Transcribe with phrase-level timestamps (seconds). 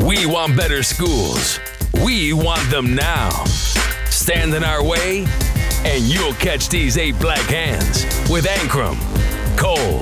[0.00, 1.58] We want better schools.
[2.04, 3.30] We want them now.
[4.10, 5.26] Stand in our way,
[5.84, 8.96] and you'll catch these eight black hands with Ankrum,
[9.56, 10.00] Cole,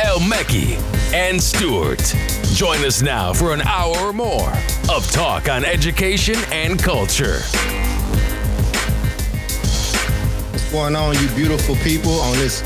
[0.00, 0.76] El Mekki,
[1.12, 2.02] and Stewart.
[2.54, 4.52] Join us now for an hour or more
[4.90, 7.40] of talk on education and culture.
[10.50, 12.62] What's going on, you beautiful people, on this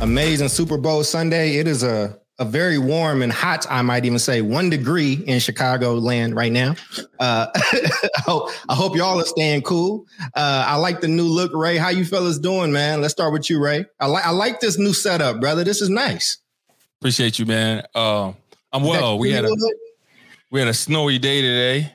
[0.00, 1.56] amazing Super Bowl Sunday?
[1.56, 5.40] It is a a very warm and hot, I might even say, one degree in
[5.40, 6.74] Chicago land right now.
[7.18, 10.06] Uh, I, hope, I hope y'all are staying cool.
[10.34, 11.76] Uh, I like the new look, Ray.
[11.76, 13.02] How you fellas doing, man?
[13.02, 13.84] Let's start with you, Ray.
[14.00, 15.64] I like I like this new setup, brother.
[15.64, 16.38] This is nice.
[16.98, 17.84] Appreciate you, man.
[17.94, 18.32] Uh,
[18.72, 19.18] I'm well.
[19.18, 19.54] We had a
[20.50, 21.92] we had a snowy day today,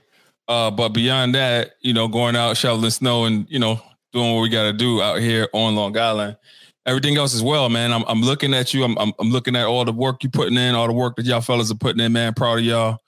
[0.48, 3.82] uh, but beyond that, you know, going out shoveling snow and you know
[4.14, 6.38] doing what we got to do out here on Long Island
[6.86, 7.92] everything else as well, man.
[7.92, 8.84] I'm, I'm looking at you.
[8.84, 11.26] I'm, I'm, I'm looking at all the work you're putting in, all the work that
[11.26, 12.34] y'all fellas are putting in, man.
[12.34, 13.00] Proud of y'all.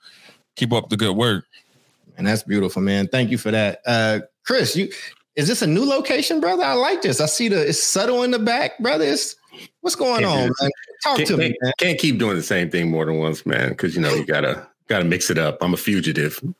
[0.56, 1.44] Keep up the good work.
[2.16, 3.06] And that's beautiful, man.
[3.08, 3.80] Thank you for that.
[3.86, 4.88] Uh, Chris, you
[5.36, 6.64] is this a new location, brother?
[6.64, 7.20] I like this.
[7.20, 9.04] I see the it's subtle in the back, brother.
[9.04, 9.36] It's,
[9.80, 10.70] What's going can't on, man?
[11.02, 11.56] Talk to me.
[11.60, 11.72] Man.
[11.78, 13.70] Can't keep doing the same thing more than once, man.
[13.70, 15.58] Because you know you gotta gotta mix it up.
[15.60, 16.40] I'm a fugitive.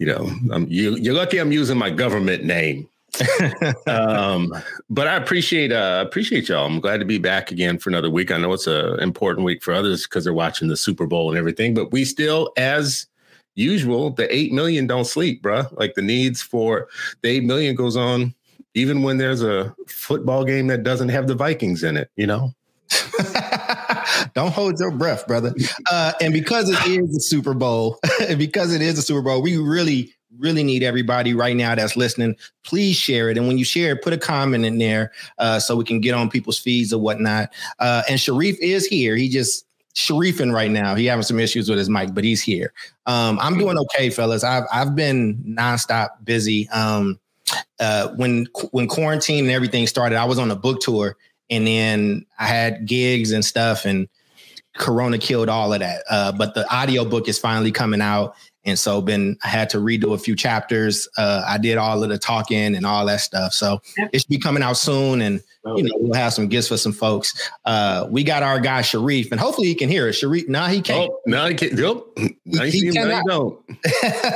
[0.00, 2.88] You know, I'm you, you're lucky I'm using my government name
[3.86, 4.52] um,
[4.90, 6.66] but I appreciate uh, appreciate y'all.
[6.66, 8.30] I'm glad to be back again for another week.
[8.30, 11.38] I know it's an important week for others because they're watching the Super Bowl and
[11.38, 11.74] everything.
[11.74, 13.06] But we still, as
[13.54, 15.64] usual, the eight million don't sleep, bro.
[15.72, 16.88] Like the needs for
[17.22, 18.34] the eight million goes on
[18.74, 22.10] even when there's a football game that doesn't have the Vikings in it.
[22.16, 22.54] You know.
[24.34, 25.54] Don't hold your breath, brother.
[25.90, 27.98] Uh, and because it is the Super Bowl,
[28.36, 32.36] because it is the Super Bowl, we really really need everybody right now that's listening.
[32.64, 33.36] Please share it.
[33.36, 36.14] And when you share it, put a comment in there uh, so we can get
[36.14, 37.50] on people's feeds or whatnot.
[37.78, 39.16] Uh, and Sharif is here.
[39.16, 39.64] He just
[39.98, 40.94] Sharifing right now.
[40.94, 42.72] He having some issues with his mic, but he's here.
[43.06, 44.44] Um, I'm doing okay, fellas.
[44.44, 46.68] I've I've been nonstop busy.
[46.68, 47.18] Um,
[47.80, 51.16] uh, when when quarantine and everything started, I was on a book tour,
[51.50, 54.08] and then I had gigs and stuff, and
[54.76, 56.04] Corona killed all of that.
[56.08, 58.36] Uh, but the audio book is finally coming out,
[58.68, 61.08] and so been I had to redo a few chapters.
[61.16, 63.52] Uh, I did all of the talking and all that stuff.
[63.52, 66.76] So it should be coming out soon, and you know we'll have some gifts for
[66.76, 67.50] some folks.
[67.64, 70.16] Uh, we got our guy Sharif, and hopefully he can hear us.
[70.16, 71.10] Sharif, nah, he can't.
[71.10, 71.72] Oh, no, he can't.
[71.72, 73.24] Yep, he, he, he cannot.
[73.26, 73.58] don't.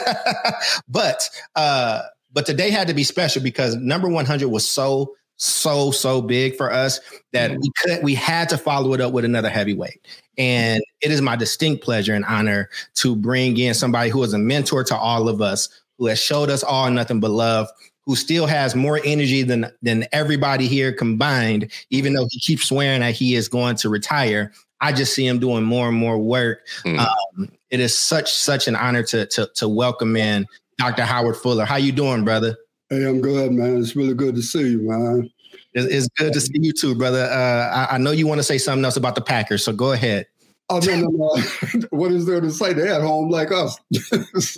[0.89, 5.91] but uh, but today had to be special because number one hundred was so so
[5.91, 7.01] so big for us
[7.33, 7.59] that mm.
[7.61, 10.07] we could we had to follow it up with another heavyweight
[10.39, 14.39] and it is my distinct pleasure and honor to bring in somebody who is a
[14.39, 17.69] mentor to all of us, who has showed us all nothing but love,
[18.07, 23.01] who still has more energy than than everybody here combined, even though he keeps swearing
[23.01, 24.53] that he is going to retire.
[24.81, 26.67] I just see him doing more and more work.
[26.85, 26.99] Mm.
[26.99, 30.47] Um, it is such such an honor to, to to welcome in
[30.79, 31.05] Dr.
[31.05, 31.65] Howard Fuller.
[31.65, 32.57] How you doing, brother?
[32.91, 33.79] Hey, I'm good, man.
[33.79, 35.31] It's really good to see you, man.
[35.75, 37.25] It's, good to see you too, brother.
[37.25, 39.93] Uh, I, I, know you want to say something else about the Packers, so go
[39.93, 40.27] ahead.
[40.69, 41.87] Oh no, no, no.
[41.91, 42.73] what is there to say?
[42.73, 43.79] They're at home like us.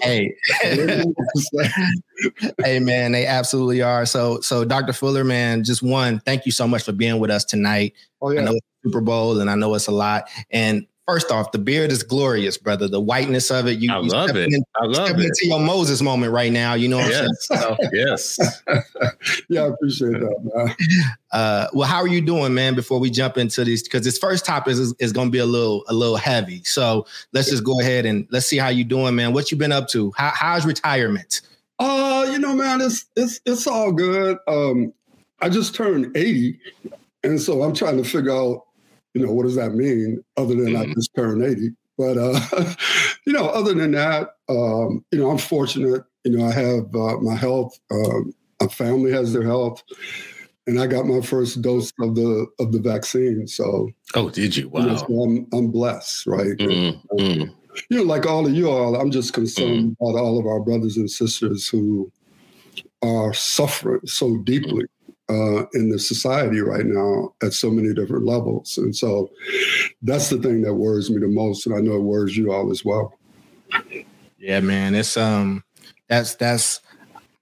[0.02, 0.34] hey,
[2.62, 4.06] hey, man, they absolutely are.
[4.06, 4.92] So, so Dr.
[4.92, 7.94] Fuller, man, just one, thank you so much for being with us tonight.
[8.20, 10.28] Oh yeah, I know it's Super Bowl, and I know it's a lot.
[10.50, 12.88] And First off, the beard is glorious, brother.
[12.88, 13.78] The whiteness of it.
[13.78, 14.52] You, I love it.
[14.52, 15.24] In, I love it.
[15.24, 16.72] into your Moses moment right now.
[16.72, 17.48] You know what yes.
[17.50, 17.62] I'm saying?
[17.62, 19.42] So, yes.
[19.50, 20.74] yeah, I appreciate that, man.
[21.32, 22.76] Uh, well, how are you doing, man?
[22.76, 25.46] Before we jump into these, because this first topic is, is going to be a
[25.46, 26.62] little a little heavy.
[26.62, 29.32] So let's just go ahead and let's see how you doing, man.
[29.32, 30.12] What you been up to?
[30.16, 31.40] How, how's retirement?
[31.80, 34.38] Uh, you know, man, it's it's it's all good.
[34.46, 34.92] Um,
[35.40, 36.56] I just turned 80,
[37.24, 38.66] and so I'm trying to figure out
[39.14, 40.90] you know, what does that mean other than mm-hmm.
[40.90, 41.70] I just turned 80?
[41.96, 42.74] But, uh,
[43.26, 46.02] you know, other than that, um, you know, I'm fortunate.
[46.24, 47.78] You know, I have uh, my health.
[47.90, 48.20] Uh,
[48.60, 49.82] my family has their health,
[50.66, 53.46] and I got my first dose of the of the vaccine.
[53.46, 54.68] So, oh, did you?
[54.68, 56.56] Wow, you know, so I'm I'm blessed, right?
[56.56, 57.52] Mm-hmm.
[57.90, 60.04] You know, like all of you all, I'm just concerned mm-hmm.
[60.04, 62.10] about all of our brothers and sisters who
[63.02, 64.84] are suffering so deeply
[65.28, 68.76] uh, in the society right now at so many different levels.
[68.78, 69.30] And so
[70.02, 71.66] that's the thing that worries me the most.
[71.66, 73.14] And I know it worries you all as well.
[74.38, 74.94] Yeah, man.
[74.94, 75.64] It's um
[76.08, 76.80] that's that's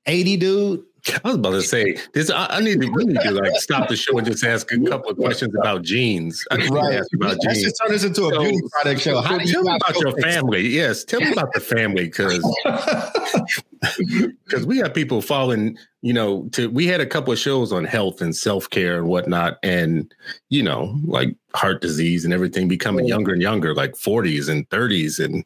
[0.06, 0.84] 80 dude.
[1.24, 2.30] I was about to say this.
[2.30, 4.78] I, I, need to we need to like stop the show and just ask a
[4.84, 6.44] couple of questions about genes.
[6.52, 6.94] I right.
[6.94, 7.62] ask about Let's genes.
[7.64, 9.20] just turn this into a so, beauty product show.
[9.20, 10.68] How so tell me about your family?
[10.68, 12.40] Yes, tell me about the family because
[14.44, 17.84] because we have people falling you know to we had a couple of shows on
[17.84, 20.14] health and self-care and whatnot and
[20.50, 25.22] you know like heart disease and everything becoming younger and younger like 40s and 30s
[25.22, 25.44] and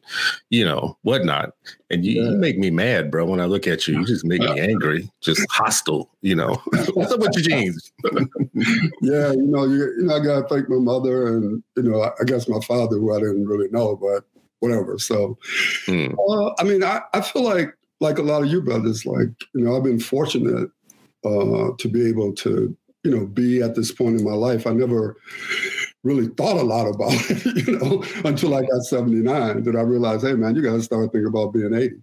[0.49, 1.51] you know whatnot.
[1.89, 2.31] And you, yeah.
[2.31, 3.99] you, make me mad bro when i look at you.
[3.99, 6.61] You just make me angry just hostile you know.
[6.93, 7.91] What's up with your genes
[9.01, 12.23] yeah you know you, you know i gotta thank my mother and you know i
[12.23, 14.25] guess my father who i didn't really know but
[14.59, 14.97] whatever.
[14.97, 15.37] So
[15.85, 16.13] hmm.
[16.29, 19.63] uh, i mean I, I feel like like a lot of you brothers, like, you
[19.63, 20.69] know, I've been fortunate
[21.25, 24.67] uh, to be able to, you know, be at this point in my life.
[24.67, 25.15] I never
[26.03, 30.25] really thought a lot about it, you know, until I got 79 that I realized,
[30.25, 31.95] hey, man, you got to start thinking about being 80.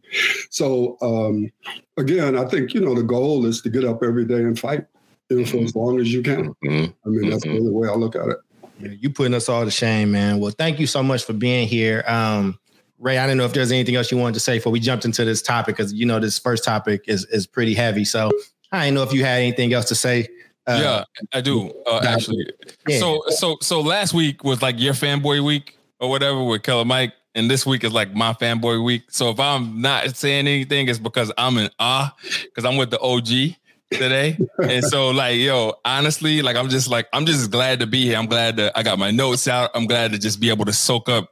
[0.51, 1.51] So, um,
[1.97, 4.85] again, I think, you know, the goal is to get up every day and fight,
[5.31, 6.55] you know, for as long as you can.
[6.65, 6.93] Mm-hmm.
[7.05, 7.65] I mean, that's mm-hmm.
[7.65, 8.39] the way I look at it.
[8.81, 10.41] You putting us all to shame, man.
[10.41, 12.03] Well, thank you so much for being here.
[12.09, 12.59] Um,
[13.05, 15.05] Ray, I don't know if there's anything else you wanted to say before we jumped
[15.05, 18.03] into this topic because you know this first topic is is pretty heavy.
[18.03, 18.31] So
[18.73, 20.27] I didn't know if you had anything else to say.
[20.67, 21.05] Uh, yeah,
[21.35, 22.47] I do uh, actually.
[22.89, 22.99] Yeah.
[22.99, 27.13] So so so last week was like your fanboy week or whatever with Killer Mike,
[27.35, 29.03] and this week is like my fanboy week.
[29.11, 32.11] So if I'm not saying anything, it's because I'm in awe
[32.43, 33.57] because I'm with the OG
[33.91, 34.39] today.
[34.63, 38.17] and so like, yo, honestly, like I'm just like, I'm just glad to be here.
[38.17, 39.73] I'm glad that I got my notes out.
[39.75, 41.29] I'm glad to just be able to soak up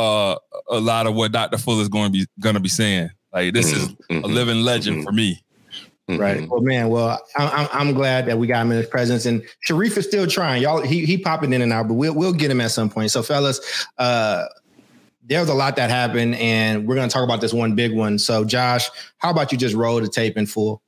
[0.00, 0.36] uh,
[0.70, 1.58] a lot of what Dr.
[1.58, 3.10] Fuller is going to be going to be saying.
[3.32, 4.24] Like this is mm-hmm.
[4.24, 5.06] a living legend mm-hmm.
[5.06, 5.42] for me.
[6.08, 6.48] Right.
[6.48, 6.88] Well, man.
[6.88, 10.26] Well, I'm, I'm glad that we got him in his presence, and Sharif is still
[10.26, 10.60] trying.
[10.60, 13.12] Y'all, he he popping in and out, but we'll we'll get him at some point.
[13.12, 14.46] So, fellas, uh,
[15.22, 18.18] there's a lot that happened, and we're gonna talk about this one big one.
[18.18, 20.82] So, Josh, how about you just roll the tape in full?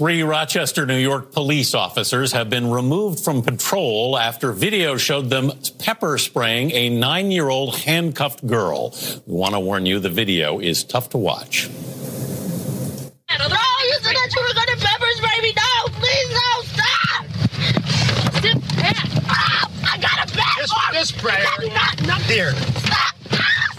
[0.00, 5.52] Three Rochester, New York police officers have been removed from patrol after video showed them
[5.78, 8.94] pepper spraying a nine year old handcuffed girl.
[9.26, 11.68] We want to warn you the video is tough to watch.
[11.68, 15.52] No, you said that you were going to pepper spray me.
[15.56, 17.24] No, please, no, stop.
[18.42, 18.56] Sit
[19.28, 20.56] Oh, I got a bag.
[20.58, 21.44] This, this sprayer.
[21.74, 22.52] Not, not, here.
[22.52, 23.14] Stop.
[23.32, 23.70] Ah,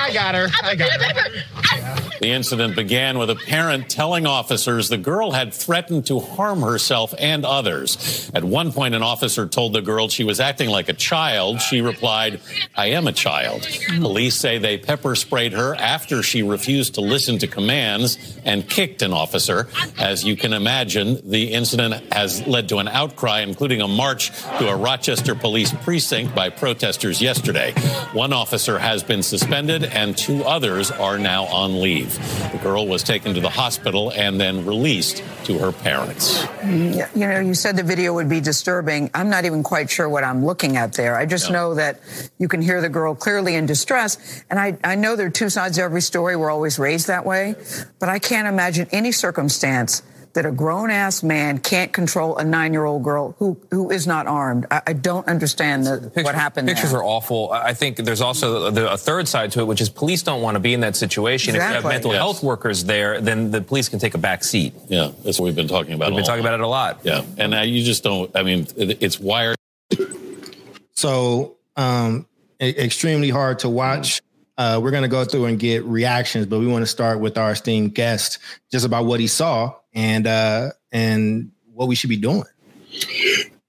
[0.00, 0.48] I got her.
[0.62, 2.10] I got her.
[2.20, 7.14] The incident began with a parent telling officers the girl had threatened to harm herself
[7.18, 8.30] and others.
[8.34, 11.62] At one point, an officer told the girl she was acting like a child.
[11.62, 12.40] She replied,
[12.76, 13.66] I am a child.
[14.00, 19.00] Police say they pepper sprayed her after she refused to listen to commands and kicked
[19.00, 19.68] an officer.
[19.98, 24.68] As you can imagine, the incident has led to an outcry, including a march to
[24.68, 27.72] a Rochester police precinct by protesters yesterday.
[28.12, 32.14] One officer has been suspended and two others are now on leave.
[32.52, 36.42] The girl was taken to the hospital and then released to her parents.
[36.60, 39.10] Mm, you know, you said the video would be disturbing.
[39.14, 41.16] I'm not even quite sure what I'm looking at there.
[41.16, 42.00] I just know that
[42.38, 44.44] you can hear the girl clearly in distress.
[44.50, 46.36] And I, I know there are two sides to every story.
[46.36, 47.54] We're always raised that way.
[47.98, 50.02] But I can't imagine any circumstance
[50.34, 54.06] that a grown ass man can't control a nine year old girl who who is
[54.06, 54.66] not armed.
[54.70, 56.68] I, I don't understand the, the what happened.
[56.68, 57.00] Pictures there.
[57.00, 57.50] are awful.
[57.52, 60.54] I think there's also the, a third side to it, which is police don't want
[60.54, 61.54] to be in that situation.
[61.54, 61.78] Exactly.
[61.78, 62.20] If you have mental yes.
[62.20, 64.74] health workers there, then the police can take a back seat.
[64.88, 66.08] Yeah, that's what we've been talking about.
[66.08, 67.00] We've been talking about it a lot.
[67.02, 68.34] Yeah, and uh, you just don't.
[68.36, 69.56] I mean, it, it's wired.
[70.92, 72.26] So, um,
[72.60, 74.20] extremely hard to watch.
[74.60, 77.38] Uh, we're going to go through and get reactions, but we want to start with
[77.38, 78.38] our esteemed guest
[78.70, 82.44] just about what he saw and uh, and what we should be doing.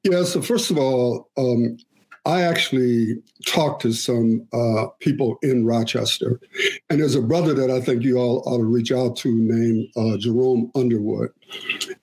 [0.04, 0.26] Yeah.
[0.26, 1.78] So first of all, um,
[2.26, 6.42] I actually talked to some uh, people in Rochester,
[6.90, 9.88] and there's a brother that I think you all ought to reach out to named
[9.96, 11.30] uh, Jerome Underwood,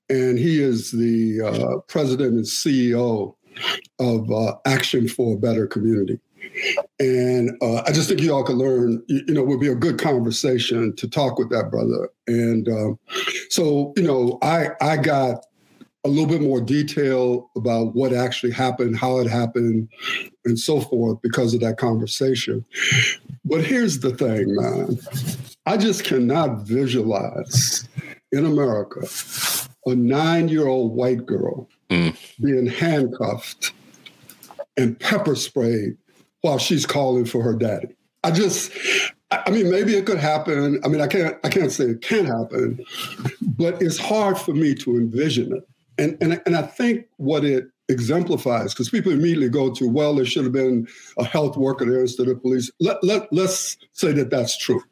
[0.08, 3.34] and he is the uh, president and CEO
[3.98, 6.18] of uh, Action for a Better Community.
[7.00, 9.74] And uh, I just think you all can learn, you, you know, would be a
[9.74, 12.10] good conversation to talk with that brother.
[12.26, 12.98] And um,
[13.50, 15.44] so, you know, I I got
[16.04, 19.88] a little bit more detail about what actually happened, how it happened,
[20.44, 22.64] and so forth because of that conversation.
[23.44, 24.98] But here's the thing, man.
[25.66, 27.88] I just cannot visualize
[28.32, 29.06] in America
[29.86, 32.16] a nine year old white girl mm.
[32.42, 33.72] being handcuffed
[34.76, 35.96] and pepper sprayed
[36.40, 37.88] while she's calling for her daddy.
[38.24, 38.72] I just,
[39.30, 40.80] I mean, maybe it could happen.
[40.84, 42.84] I mean, I can't, I can't say it can happen,
[43.42, 45.68] but it's hard for me to envision it.
[45.98, 50.24] And and and I think what it exemplifies, because people immediately go to, well, there
[50.24, 50.86] should have been
[51.18, 52.70] a health worker there instead of police.
[52.78, 54.82] Let let let's say that that's true.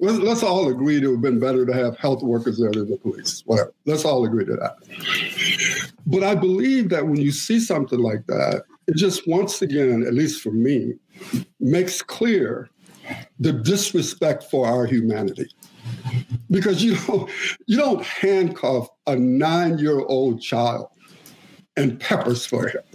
[0.00, 2.90] Let's, let's all agree it would have been better to have health workers there than
[2.90, 3.42] the police.
[3.46, 3.72] Whatever.
[3.84, 4.76] Let's all agree to that.
[6.06, 10.14] But I believe that when you see something like that, it just once again, at
[10.14, 10.94] least for me,
[11.60, 12.68] makes clear
[13.38, 15.48] the disrespect for our humanity.
[16.50, 17.30] Because you don't,
[17.66, 20.88] you don't handcuff a nine year old child
[21.76, 22.89] and pepper spray him.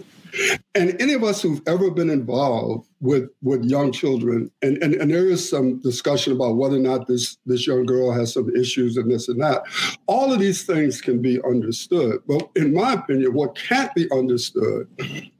[0.74, 5.10] And any of us who've ever been involved with with young children, and, and, and
[5.10, 8.96] there is some discussion about whether or not this, this young girl has some issues
[8.96, 9.62] and this and that.
[10.06, 12.20] All of these things can be understood.
[12.26, 14.88] But in my opinion, what can't be understood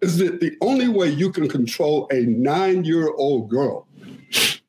[0.00, 3.86] is that the only way you can control a nine-year-old girl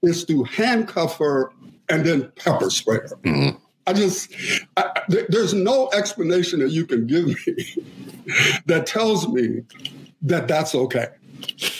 [0.01, 1.51] is to handcuff her
[1.89, 3.17] and then pepper spray her.
[3.23, 3.57] Mm-hmm.
[3.87, 4.33] I just,
[4.75, 7.35] I, there's no explanation that you can give me
[8.65, 9.63] that tells me
[10.21, 11.07] that that's okay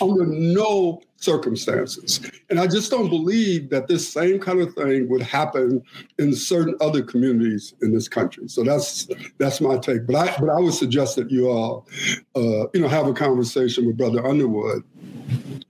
[0.01, 2.29] under no circumstances.
[2.49, 5.83] And I just don't believe that this same kind of thing would happen
[6.19, 8.47] in certain other communities in this country.
[8.47, 10.05] So that's that's my take.
[10.05, 11.87] But I but I would suggest that you all
[12.35, 14.83] uh, you know have a conversation with Brother Underwood,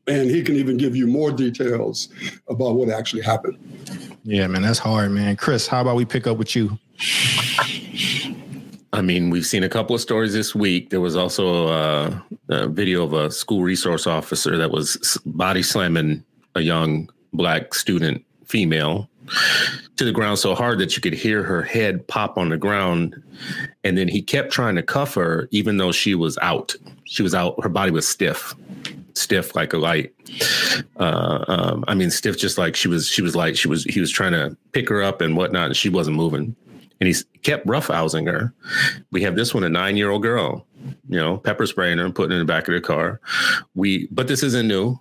[0.07, 2.09] and he can even give you more details
[2.50, 3.57] about what actually happened.
[4.24, 5.38] Yeah, man, that's hard, man.
[5.38, 6.77] Chris, how about we pick up with you?
[8.94, 10.89] I mean, we've seen a couple of stories this week.
[10.89, 16.24] There was also a, a, video of a school resource officer that was body slamming
[16.56, 19.10] a young black student female
[19.98, 23.22] to the ground so hard that you could hear her head pop on the ground.
[23.84, 26.74] And then he kept trying to cuff her, even though she was out.
[27.03, 28.56] She was out, her body was stiff,
[29.15, 30.13] stiff like a light.
[30.98, 34.00] Uh, um, I mean, stiff, just like she was, she was like, she was, he
[34.00, 36.56] was trying to pick her up and whatnot, and she wasn't moving
[36.99, 38.53] and he's kept roughhousing her.
[39.11, 40.65] We have this one, a nine year old girl,
[41.09, 43.19] you know, pepper spraying her and putting her in the back of the car.
[43.75, 44.99] We, but this isn't new.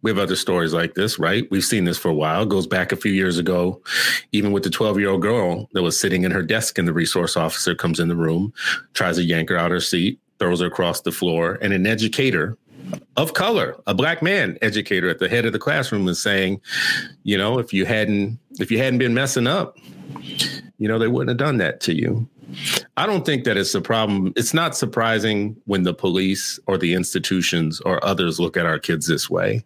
[0.00, 1.50] We have other stories like this, right?
[1.50, 2.42] We've seen this for a while.
[2.42, 3.82] It goes back a few years ago,
[4.30, 6.92] even with the 12 year old girl that was sitting in her desk, and the
[6.92, 8.52] resource officer comes in the room,
[8.94, 12.56] tries to yank her out her seat, throws her across the floor, and an educator
[13.16, 16.60] of color, a black man educator at the head of the classroom is saying,
[17.24, 19.76] you know, if you hadn't if you hadn't been messing up,
[20.78, 22.28] you know, they wouldn't have done that to you.
[22.96, 24.32] I don't think that it's a problem.
[24.34, 29.06] It's not surprising when the police or the institutions or others look at our kids
[29.06, 29.62] this way.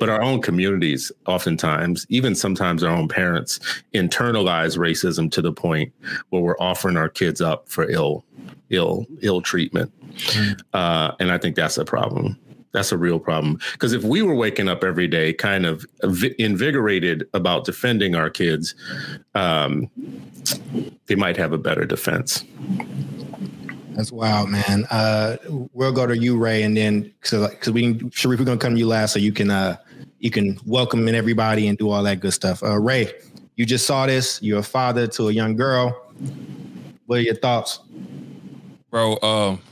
[0.00, 3.60] But our own communities, oftentimes, even sometimes our own parents,
[3.94, 5.92] internalize racism to the point
[6.30, 8.24] where we're offering our kids up for ill,
[8.70, 9.92] ill, ill treatment.
[10.16, 10.60] Mm.
[10.72, 12.38] Uh, and I think that's a problem.
[12.72, 13.58] That's a real problem.
[13.72, 15.86] Because if we were waking up every day kind of
[16.38, 18.74] invigorated about defending our kids,
[19.34, 19.90] um,
[21.06, 22.44] they might have a better defense.
[23.96, 24.84] That's wild, man.
[24.90, 25.36] Uh,
[25.72, 28.78] we'll go to you, Ray, and then because we can, Sharif, we're gonna come to
[28.78, 29.78] you last, so you can uh,
[30.18, 32.62] you can welcome in everybody and do all that good stuff.
[32.62, 33.10] Uh, Ray,
[33.56, 34.38] you just saw this.
[34.42, 36.12] You're a father to a young girl.
[37.06, 37.80] What are your thoughts,
[38.90, 39.18] bro?
[39.22, 39.62] Um,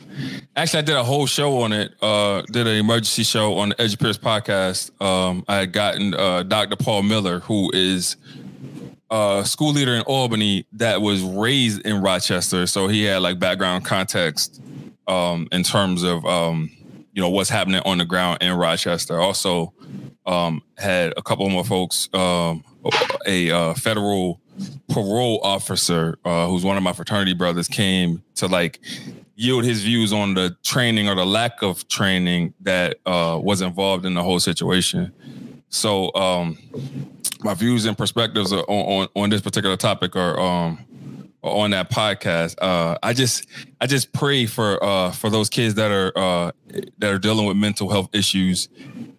[0.56, 1.94] Actually, I did a whole show on it.
[2.00, 4.90] Uh, did an emergency show on the Edge Pierce podcast.
[5.02, 6.76] Um, I had gotten uh, Dr.
[6.76, 8.16] Paul Miller, who is
[9.10, 13.84] a school leader in Albany that was raised in Rochester, so he had like background
[13.84, 14.60] context
[15.06, 16.70] um, in terms of um,
[17.12, 19.18] you know what's happening on the ground in Rochester.
[19.18, 19.72] Also,
[20.26, 22.64] um, had a couple more folks, um,
[23.26, 24.40] a uh, federal
[24.88, 28.80] parole officer uh, who's one of my fraternity brothers came to like
[29.36, 34.06] yield his views on the training or the lack of training that uh, was involved
[34.06, 35.12] in the whole situation.
[35.68, 36.58] So um,
[37.42, 40.84] my views and perspectives on, on, on this particular topic are um,
[41.42, 42.56] on that podcast.
[42.60, 43.46] Uh, I just
[43.80, 46.52] I just pray for uh, for those kids that are uh,
[46.98, 48.68] that are dealing with mental health issues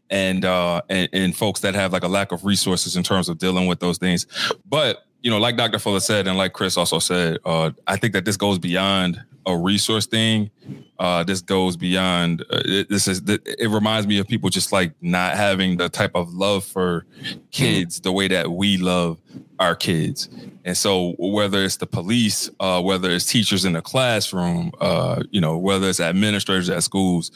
[0.09, 3.37] and, uh, and and folks that have like a lack of resources in terms of
[3.37, 4.25] dealing with those things.
[4.65, 5.79] But you know, like Dr.
[5.79, 9.57] Fuller said, and like Chris also said, uh, I think that this goes beyond a
[9.57, 10.49] resource thing.
[10.97, 12.41] Uh, this goes beyond.
[12.41, 13.21] Uh, it, this is.
[13.27, 17.05] It reminds me of people just like not having the type of love for
[17.51, 19.19] kids the way that we love
[19.59, 20.29] our kids.
[20.63, 25.41] And so, whether it's the police, uh, whether it's teachers in the classroom, uh, you
[25.41, 27.31] know, whether it's administrators at schools,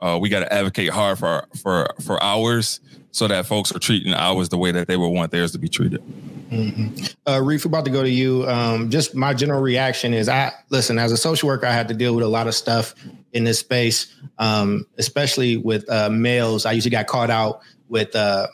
[0.00, 2.80] uh, we got to advocate hard for for for ours
[3.12, 5.68] so that folks are treating ours the way that they would want theirs to be
[5.68, 6.02] treated.
[6.50, 7.04] Mm-hmm.
[7.26, 8.46] Uh, Reef, about to go to you.
[8.48, 11.94] Um, just my general reaction is, I listen as a social worker, I had to
[11.94, 12.94] deal with a lot of stuff
[13.32, 16.66] in this space, um, especially with uh, males.
[16.66, 18.46] I usually got caught out with uh,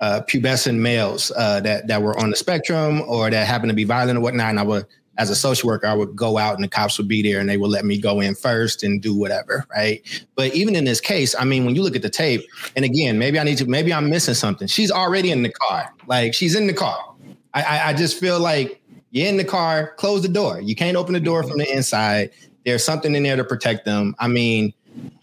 [0.00, 3.84] uh, pubescent males uh, that that were on the spectrum or that happened to be
[3.84, 4.86] violent or whatnot, and I would
[5.20, 7.48] as a social worker, I would go out and the cops would be there and
[7.48, 10.00] they would let me go in first and do whatever, right?
[10.34, 12.40] But even in this case, I mean, when you look at the tape,
[12.74, 14.66] and again, maybe I need to, maybe I'm missing something.
[14.66, 17.09] She's already in the car, like she's in the car.
[17.54, 18.80] I, I just feel like
[19.10, 20.60] you're in the car, close the door.
[20.60, 21.78] You can't open the door from the mm-hmm.
[21.78, 22.30] inside.
[22.64, 24.14] There's something in there to protect them.
[24.18, 24.72] I mean,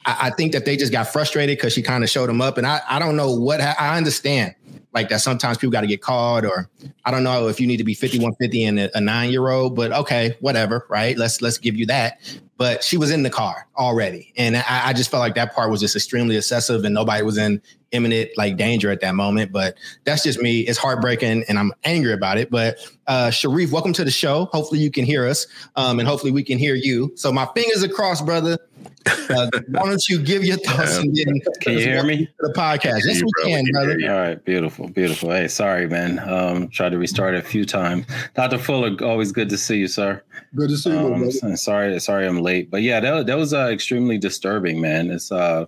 [0.06, 2.58] I, I think that they just got frustrated because she kind of showed them up,
[2.58, 4.56] and I, I don't know what ha- I understand
[4.94, 6.70] like that sometimes people got to get called, or
[7.06, 9.76] I don't know if you need to be 5150 and a, a nine year old,
[9.76, 11.16] but okay, whatever, right?
[11.18, 12.20] Let's let's give you that.
[12.58, 15.70] But she was in the car already, and I, I just felt like that part
[15.70, 19.52] was just extremely excessive, and nobody was in imminent like danger at that moment.
[19.52, 20.62] But that's just me.
[20.62, 22.50] It's heartbreaking, and I'm angry about it.
[22.50, 22.78] But
[23.08, 24.46] uh, Sharif, welcome to the show.
[24.52, 27.12] Hopefully you can hear us, um, and hopefully we can hear you.
[27.16, 28.58] So my fingers are crossed, brother.
[29.30, 32.30] Uh, why don't you give your thoughts and then can you hear me?
[32.40, 33.02] The podcast.
[33.06, 33.98] Yes, we can, brother.
[34.04, 35.32] All right, beautiful, beautiful.
[35.32, 36.20] Hey, sorry, man.
[36.20, 38.06] Um, tried to restart a few times.
[38.36, 38.58] Dr.
[38.58, 40.22] Fuller, always good to see you, sir.
[40.56, 43.68] Good to see you, um, Sorry, sorry, I'm late, but yeah, that that was uh,
[43.68, 45.12] extremely disturbing, man.
[45.12, 45.66] It's uh,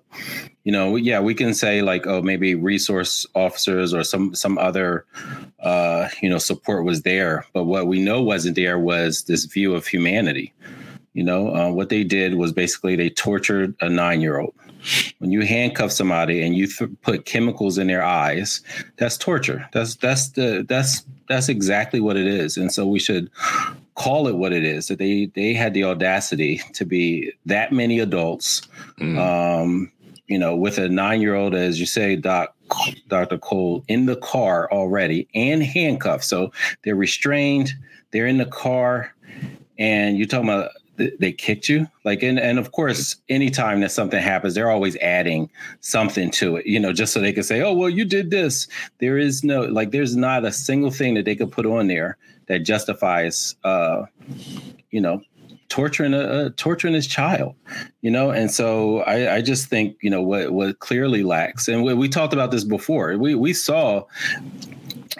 [0.69, 5.03] you know, yeah, we can say like, oh, maybe resource officers or some some other,
[5.63, 9.73] uh, you know, support was there, but what we know wasn't there was this view
[9.73, 10.53] of humanity.
[11.13, 14.53] You know, uh, what they did was basically they tortured a nine year old.
[15.17, 18.61] When you handcuff somebody and you th- put chemicals in their eyes,
[18.97, 19.67] that's torture.
[19.71, 22.57] That's that's the that's that's exactly what it is.
[22.57, 23.31] And so we should
[23.95, 24.87] call it what it is.
[24.87, 28.61] That they they had the audacity to be that many adults,
[28.99, 29.17] mm.
[29.17, 29.91] um,
[30.29, 32.55] you know, with a nine year old, as you say, Doc
[33.07, 33.39] Dr.
[33.39, 36.23] Cole, in the car already and handcuffed.
[36.23, 37.73] So they're restrained.
[38.11, 39.13] They're in the car,
[39.77, 40.71] and you're talking about
[41.19, 45.49] they kicked you like and and of course anytime that something happens they're always adding
[45.79, 48.67] something to it you know just so they can say oh well you did this
[48.97, 52.17] there is no like there's not a single thing that they could put on there
[52.47, 54.03] that justifies uh
[54.91, 55.21] you know
[55.69, 57.55] torturing a, a torturing his child
[58.01, 58.31] you know?
[58.31, 62.09] And so I, I just think you know what what clearly lacks and we, we
[62.09, 63.17] talked about this before.
[63.17, 64.03] We we saw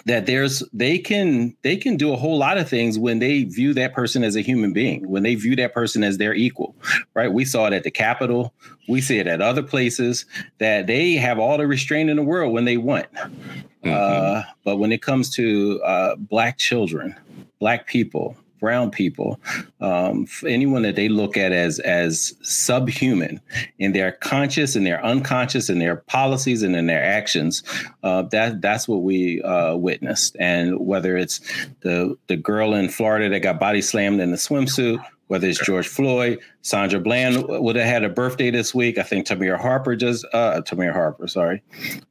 [0.05, 3.73] that there's they can they can do a whole lot of things when they view
[3.73, 6.75] that person as a human being when they view that person as their equal
[7.13, 7.31] right?
[7.31, 8.53] We saw it at the capitol.
[8.87, 10.25] We see it at other places
[10.59, 13.11] that they have all the restraint in the world when they want.
[13.13, 13.91] Mm-hmm.
[13.93, 17.15] uh, but when it comes to uh, black children
[17.59, 19.39] black people brown people,
[19.81, 23.39] um, anyone that they look at as as subhuman
[23.77, 27.63] in their conscious and their unconscious and their policies and in their actions,
[28.03, 30.35] uh, that that's what we uh, witnessed.
[30.39, 31.39] And whether it's
[31.81, 35.87] the the girl in Florida that got body slammed in the swimsuit, whether it's George
[35.87, 38.97] Floyd, Sandra Bland would have had a birthday this week.
[38.97, 41.61] I think Tamir Harper just uh, Tamir Harper, sorry,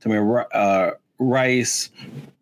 [0.01, 1.91] Tamir uh, Rice.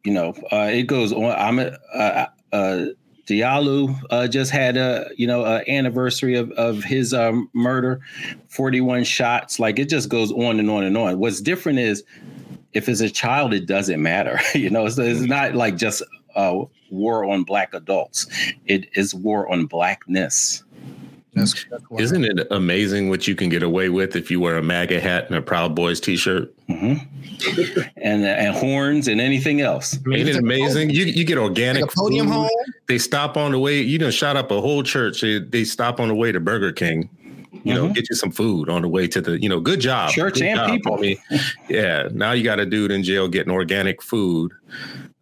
[0.05, 1.25] You know, uh, it goes on.
[1.25, 1.59] I'm
[1.95, 2.85] uh, uh,
[3.27, 8.01] Diallo uh, just had a you know a anniversary of of his um, murder,
[8.49, 9.59] forty one shots.
[9.59, 11.19] Like it just goes on and on and on.
[11.19, 12.05] What's different is
[12.73, 14.39] if it's a child, it doesn't matter.
[14.55, 16.03] you know, it's, it's not like just
[16.37, 18.27] a war on black adults.
[18.67, 20.63] It is war on blackness.
[21.37, 24.63] That's, that's Isn't it amazing what you can get away with if you wear a
[24.63, 27.81] MAGA hat and a Proud Boys T-shirt, mm-hmm.
[27.99, 29.95] and and horns and anything else?
[30.13, 30.91] Ain't it amazing?
[30.91, 32.51] You you get organic like podium food.
[32.89, 33.81] They stop on the way.
[33.81, 35.21] You know, shot up a whole church.
[35.21, 37.11] They, they stop on the way to Burger King.
[37.65, 37.95] You know, mm-hmm.
[37.95, 39.41] get you some food on the way to the.
[39.41, 40.97] You know, good job, church good and job, people.
[40.97, 41.19] Homie.
[41.69, 44.53] yeah, now you got a dude in jail getting organic food.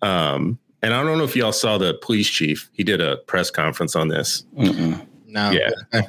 [0.03, 2.69] Um, and I don't know if y'all saw the police chief.
[2.75, 4.45] He did a press conference on this.
[4.55, 5.07] Mm-mm.
[5.35, 5.51] No.
[5.51, 6.03] Yeah.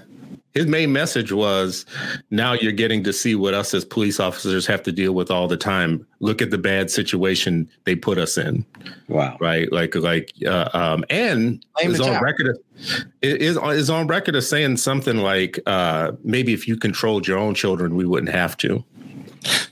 [0.54, 1.86] His main message was
[2.32, 5.50] now you're getting to see what us as police officers have to deal with all
[5.50, 6.08] the time.
[6.22, 8.66] Look at the bad situation they put us in.
[9.10, 9.36] Wow.
[9.42, 9.70] Right.
[9.70, 12.58] Like, like, uh, um, and is on record,
[13.22, 17.54] is, is on record of saying something like, uh, maybe if you controlled your own
[17.54, 18.82] children, we wouldn't have to.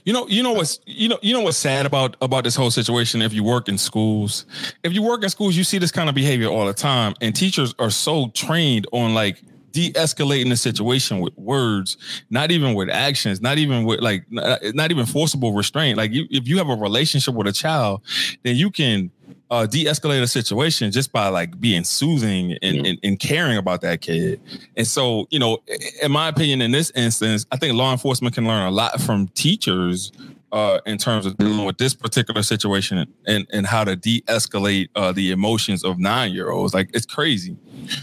[0.04, 2.70] You know, you know what's you know, you know what's sad about about this whole
[2.70, 3.22] situation.
[3.22, 4.46] If you work in schools,
[4.82, 7.34] if you work in schools, you see this kind of behavior all the time, and
[7.34, 11.96] teachers are so trained on like de-escalating the situation with words,
[12.30, 15.98] not even with actions, not even with like not even forcible restraint.
[15.98, 18.00] Like you, if you have a relationship with a child,
[18.44, 19.10] then you can
[19.50, 22.86] uh, de-escalate a situation just by like being soothing and, mm-hmm.
[22.86, 24.40] and, and, caring about that kid.
[24.76, 25.58] And so, you know,
[26.02, 29.28] in my opinion, in this instance, I think law enforcement can learn a lot from
[29.28, 30.12] teachers
[30.50, 35.12] uh, in terms of dealing with this particular situation and, and how to de-escalate uh,
[35.12, 36.72] the emotions of nine-year-olds.
[36.72, 37.56] Like it's crazy.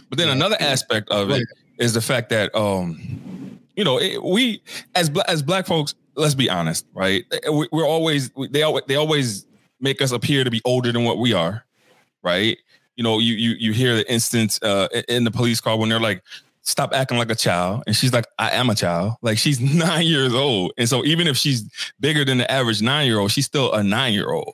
[0.10, 4.62] But then another aspect of it is the fact that um, you know it, we
[4.96, 7.26] as as black folks, let's be honest, right?
[7.52, 9.46] We, are always they always they always
[9.82, 11.66] make us appear to be older than what we are,
[12.24, 12.58] right?
[12.96, 16.00] You know, you you you hear the instance uh, in the police car when they're
[16.00, 16.24] like,
[16.62, 20.06] "Stop acting like a child," and she's like, "I am a child." Like she's nine
[20.06, 21.64] years old, and so even if she's
[22.00, 24.54] bigger than the average nine year old, she's still a nine year old,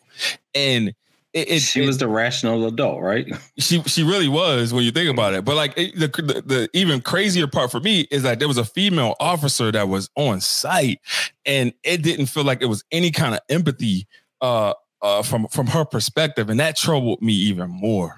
[0.56, 0.94] and
[1.34, 3.28] it, it, she was the rational adult, right?
[3.60, 5.44] She she really was when you think about it.
[5.44, 8.66] But like the, the, the even crazier part for me is that there was a
[8.66, 11.00] female officer that was on site,
[11.46, 14.08] and it didn't feel like it was any kind of empathy
[14.42, 18.18] uh uh, from from her perspective, and that troubled me even more.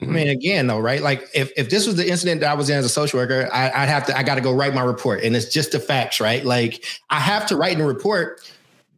[0.00, 1.00] I mean, again, though, right?
[1.00, 3.48] Like, if, if this was the incident that I was in as a social worker,
[3.52, 5.22] I, would have to, I got to go write my report.
[5.22, 6.44] And it's just the facts, right?
[6.44, 8.40] Like, I have to write in the report,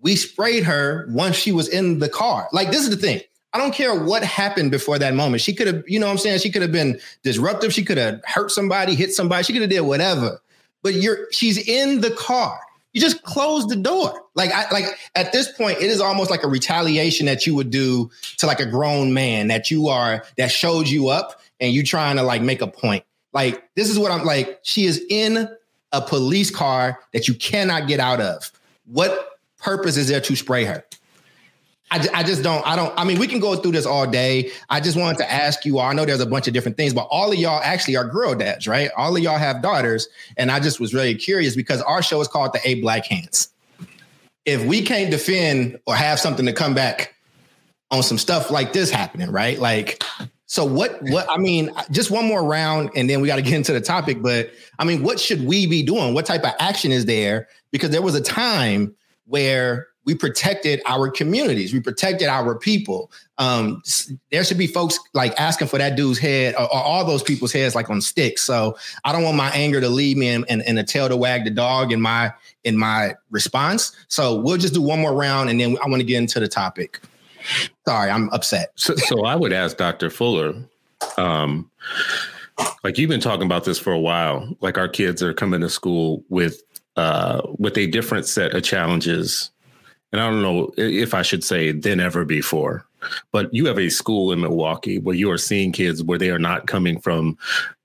[0.01, 2.49] we sprayed her once she was in the car.
[2.53, 3.21] Like, this is the thing.
[3.53, 5.43] I don't care what happened before that moment.
[5.43, 6.41] She could have, you know what I'm saying?
[6.41, 7.73] She could have been disruptive.
[7.73, 9.45] She could have hurt somebody, hit somebody.
[9.45, 10.41] She could have did whatever.
[10.83, 12.59] But you're she's in the car.
[12.95, 14.23] You just close the door.
[14.35, 17.71] Like I like at this point, it is almost like a retaliation that you would
[17.71, 21.83] do to like a grown man that you are that showed you up and you
[21.83, 23.05] trying to like make a point.
[23.33, 24.61] Like this is what I'm like.
[24.63, 25.49] She is in
[25.93, 28.51] a police car that you cannot get out of.
[28.87, 30.85] What purpose is there to spray her?
[31.95, 34.51] I, I just don't, I don't, I mean, we can go through this all day.
[34.69, 36.93] I just wanted to ask you all, I know there's a bunch of different things,
[36.93, 38.91] but all of y'all actually are girl dads, right?
[38.97, 40.09] All of y'all have daughters.
[40.37, 43.49] And I just was really curious because our show is called The A Black Hands.
[44.45, 47.15] If we can't defend or have something to come back
[47.93, 49.61] on some stuff like this happening, right?
[49.61, 50.03] Like,
[50.47, 53.55] so what, what, I mean, just one more round and then we got to get
[53.55, 56.13] into the topic, but I mean, what should we be doing?
[56.13, 57.47] What type of action is there?
[57.71, 61.73] Because there was a time where we protected our communities.
[61.73, 63.11] We protected our people.
[63.39, 63.83] Um,
[64.31, 67.53] there should be folks like asking for that dude's head or, or, all those people's
[67.53, 68.43] heads like on sticks.
[68.43, 71.17] So I don't want my anger to lead me and, and, and a tail to
[71.17, 72.33] wag the dog in my
[72.65, 73.97] in my response.
[74.09, 76.49] So we'll just do one more round and then I want to get into the
[76.49, 77.01] topic.
[77.87, 78.73] Sorry, I'm upset.
[78.77, 80.11] So, so I would ask Dr.
[80.11, 80.55] Fuller,
[81.19, 81.71] um,
[82.83, 84.49] like you've been talking about this for a while.
[84.61, 86.63] Like our kids are coming to school with
[86.97, 89.51] uh, with a different set of challenges
[90.15, 92.87] and I don't know if I should say than ever before.
[93.33, 96.39] But you have a school in Milwaukee where you are seeing kids where they are
[96.39, 97.37] not coming from,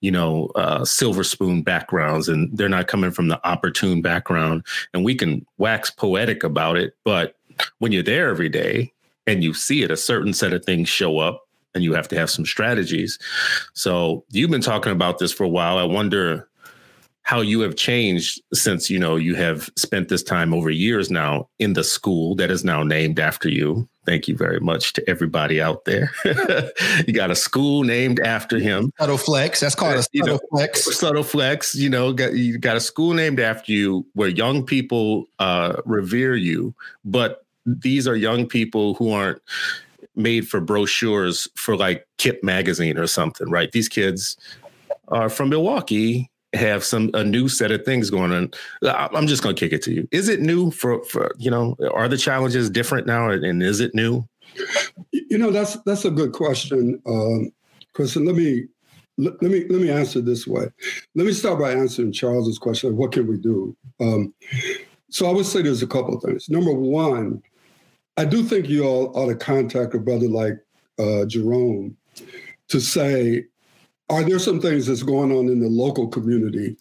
[0.02, 4.64] you know, uh, silver spoon backgrounds and they're not coming from the opportune background.
[4.94, 6.96] And we can wax poetic about it.
[7.04, 7.36] But
[7.80, 8.94] when you're there every day
[9.26, 12.16] and you see it, a certain set of things show up and you have to
[12.16, 13.18] have some strategies.
[13.74, 15.80] So you've been talking about this for a while.
[15.80, 16.48] I wonder
[17.30, 21.48] how you have changed since you know you have spent this time over years now
[21.60, 23.88] in the school that is now named after you.
[24.04, 26.12] Thank you very much to everybody out there.
[27.06, 28.92] You got a school named after him.
[28.98, 30.98] Subtle flex that's called a subtle you know, flex.
[30.98, 35.26] subtle flex you know got, you got a school named after you where young people
[35.38, 36.74] uh, revere you
[37.06, 39.40] but these are young people who aren't
[40.16, 43.72] made for brochures for like KIPP magazine or something right?
[43.72, 44.36] These kids
[45.10, 48.52] are from milwaukee have some a new set of things going on.
[48.84, 50.08] I'm just going to kick it to you.
[50.12, 51.76] Is it new for for you know?
[51.94, 54.24] Are the challenges different now, and is it new?
[55.12, 57.52] You know, that's that's a good question, um.
[57.98, 58.64] Let me
[59.18, 60.68] let, let me let me answer this way.
[61.16, 62.96] Let me start by answering Charles's question.
[62.96, 63.76] What can we do?
[64.00, 64.34] Um,
[65.10, 66.48] so I would say there's a couple of things.
[66.50, 67.44] Number one,
[68.16, 70.60] I do think you all ought to contact a brother like
[70.98, 71.98] uh, Jerome
[72.70, 73.44] to say,
[74.10, 76.78] are there some things that's going on in the local community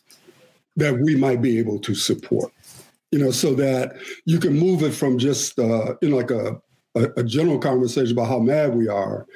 [0.76, 2.52] that we might be able to support?
[3.10, 6.60] You know, so that you can move it from just uh, you know like a,
[6.94, 9.26] a, a general conversation about how mad we are,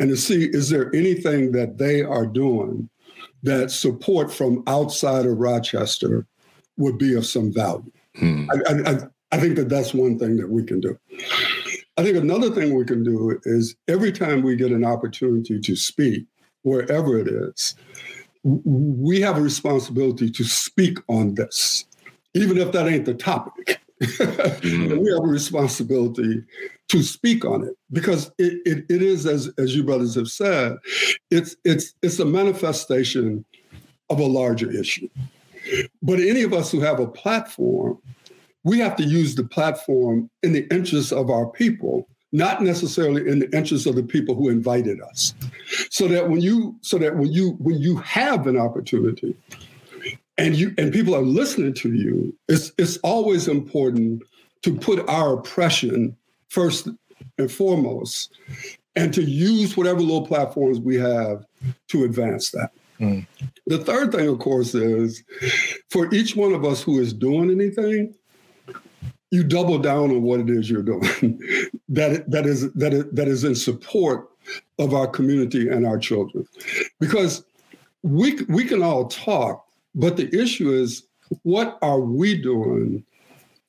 [0.00, 2.88] and to see is there anything that they are doing
[3.42, 6.26] that support from outside of Rochester
[6.76, 7.90] would be of some value.
[8.16, 8.46] Hmm.
[8.68, 8.98] I, I,
[9.32, 10.98] I think that that's one thing that we can do.
[11.96, 15.76] I think another thing we can do is every time we get an opportunity to
[15.76, 16.26] speak,
[16.62, 17.74] wherever it is,
[18.44, 21.84] we have a responsibility to speak on this,
[22.34, 23.80] even if that ain't the topic.
[24.02, 24.98] mm-hmm.
[24.98, 26.42] we have a responsibility
[26.88, 30.76] to speak on it because it, it, it is, as, as you brothers have said,
[31.30, 33.44] it's, it's, it's a manifestation
[34.10, 35.08] of a larger issue.
[36.02, 37.98] But any of us who have a platform,
[38.64, 43.38] we have to use the platform in the interest of our people not necessarily in
[43.38, 45.34] the interest of the people who invited us.
[45.90, 49.36] So that when you so that when you when you have an opportunity
[50.38, 54.22] and you and people are listening to you, it's it's always important
[54.62, 56.16] to put our oppression
[56.48, 56.88] first
[57.38, 58.32] and foremost
[58.96, 61.44] and to use whatever little platforms we have
[61.88, 62.70] to advance that.
[63.00, 63.26] Mm.
[63.66, 65.22] The third thing, of course, is
[65.90, 68.14] for each one of us who is doing anything,
[69.32, 71.40] you double down on what it is you're doing.
[71.88, 74.30] That that is that is, that is in support
[74.78, 76.48] of our community and our children.
[77.00, 77.44] Because
[78.02, 81.06] we we can all talk but the issue is
[81.42, 83.04] what are we doing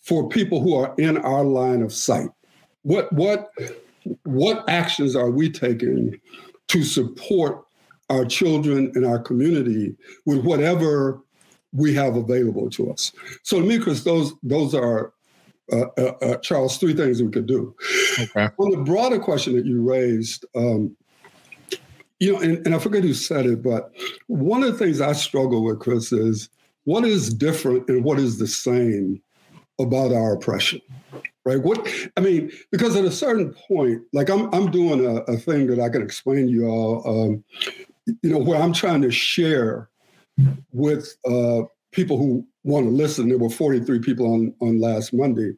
[0.02, 2.30] for people who are in our line of sight?
[2.84, 3.52] What what
[4.23, 6.19] what actions are we taking
[6.67, 7.63] to support
[8.10, 9.95] our children and our community
[10.26, 11.21] with whatever
[11.71, 13.12] we have available to us?
[13.43, 15.12] So to me chris those those are
[15.71, 17.76] uh, uh, uh, Charles, three things we could do.
[18.19, 18.49] Okay.
[18.58, 20.95] On the broader question that you raised, um,
[22.19, 23.91] you know, and, and I forget who said it, but
[24.28, 26.49] one of the things I struggle with, Chris, is
[26.86, 29.21] what is different and what is the same
[29.80, 30.80] about our oppression
[31.45, 35.38] right what i mean because at a certain point like i'm, I'm doing a, a
[35.38, 37.43] thing that i can explain to you all um,
[38.21, 39.89] you know where i'm trying to share
[40.71, 45.52] with uh, people who want to listen there were 43 people on on last monday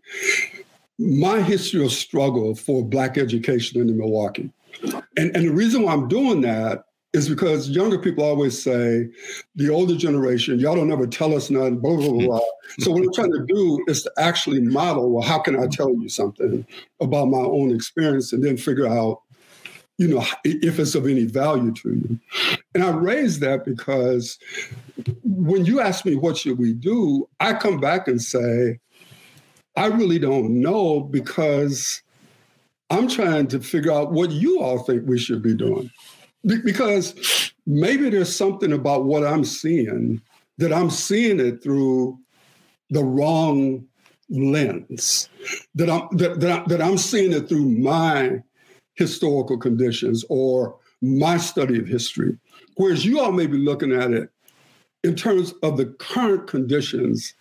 [0.98, 4.50] my history of struggle for black education in milwaukee
[5.18, 9.08] and, and the reason why i'm doing that is because younger people always say,
[9.56, 12.40] the older generation, y'all don't ever tell us nothing, blah, blah, blah, blah.
[12.80, 15.90] so what I'm trying to do is to actually model, well, how can I tell
[15.96, 16.66] you something
[17.00, 19.22] about my own experience and then figure out,
[19.98, 22.20] you know, if it's of any value to you.
[22.74, 24.38] And I raise that because
[25.24, 28.80] when you ask me what should we do, I come back and say,
[29.78, 32.02] I really don't know because
[32.90, 35.90] I'm trying to figure out what you all think we should be doing
[36.46, 40.22] because maybe there's something about what I'm seeing
[40.58, 42.18] that I'm seeing it through
[42.90, 43.86] the wrong
[44.30, 45.30] lens
[45.76, 48.42] that I'm that, that, that I'm seeing it through my
[48.96, 52.38] historical conditions or my study of history
[52.76, 54.30] whereas you all may be looking at it
[55.04, 57.34] in terms of the current conditions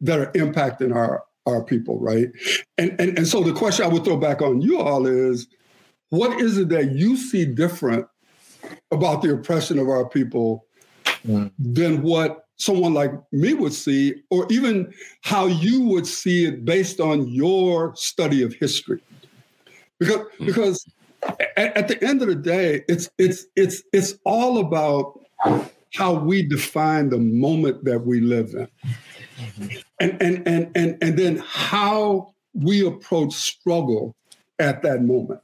[0.00, 2.28] that are impacting our our people right
[2.76, 5.46] and and, and so the question i would throw back on you all is
[6.10, 8.06] what is it that you see different
[8.90, 10.66] about the oppression of our people
[11.26, 11.50] mm.
[11.58, 17.00] than what someone like me would see, or even how you would see it based
[17.00, 19.00] on your study of history.
[19.98, 20.46] Because mm.
[20.46, 20.86] because
[21.56, 25.20] at, at the end of the day, it's it's it's it's all about
[25.94, 28.68] how we define the moment that we live in.
[30.00, 34.14] And, and and and and then how we approach struggle
[34.58, 35.40] at that moment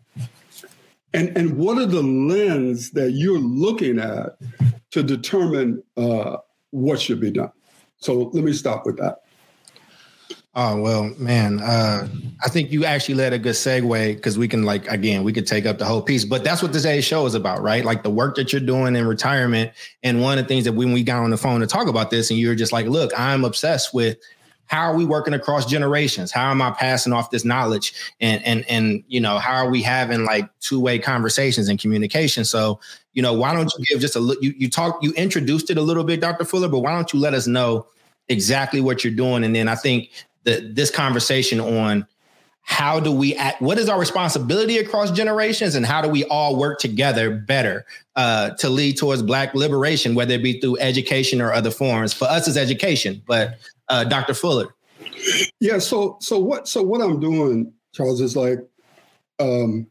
[1.14, 4.36] and and what are the lens that you're looking at
[4.90, 6.36] to determine uh,
[6.70, 7.52] what should be done
[7.96, 9.22] so let me stop with that
[10.56, 11.60] Oh well, man.
[11.60, 12.06] Uh,
[12.44, 15.48] I think you actually led a good segue because we can like again we could
[15.48, 17.84] take up the whole piece, but that's what today's show is about, right?
[17.84, 19.72] Like the work that you're doing in retirement.
[20.04, 22.10] And one of the things that when we got on the phone to talk about
[22.10, 24.16] this, and you were just like, "Look, I'm obsessed with
[24.66, 28.64] how are we working across generations how am i passing off this knowledge and and
[28.66, 32.80] and you know how are we having like two-way conversations and communication so
[33.12, 35.76] you know why don't you give just a look you, you talked you introduced it
[35.76, 37.86] a little bit dr fuller but why don't you let us know
[38.28, 40.08] exactly what you're doing and then i think
[40.44, 42.06] that this conversation on
[42.66, 46.56] how do we act, what is our responsibility across generations and how do we all
[46.56, 47.84] work together better
[48.16, 52.24] uh, to lead towards black liberation whether it be through education or other forms for
[52.24, 54.34] us as education but uh, Dr.
[54.34, 54.74] Fuller?
[55.60, 55.78] Yeah.
[55.78, 58.58] So so what so what I'm doing, Charles, is like,
[59.38, 59.86] um,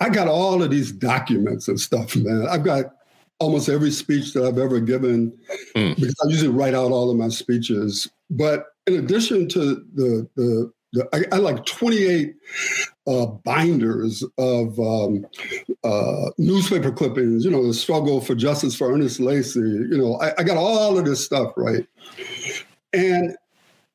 [0.00, 2.46] I got all of these documents and stuff, man.
[2.48, 2.94] I've got
[3.38, 5.36] almost every speech that I've ever given
[5.74, 5.94] mm.
[5.96, 8.08] because I usually write out all of my speeches.
[8.30, 12.34] But in addition to the the, the I, I like 28
[13.06, 15.26] uh, binders of um,
[15.84, 19.60] uh, newspaper clippings, you know, the struggle for justice for Ernest Lacy.
[19.60, 21.86] You know, I, I, got all of this stuff, right?
[22.92, 23.36] And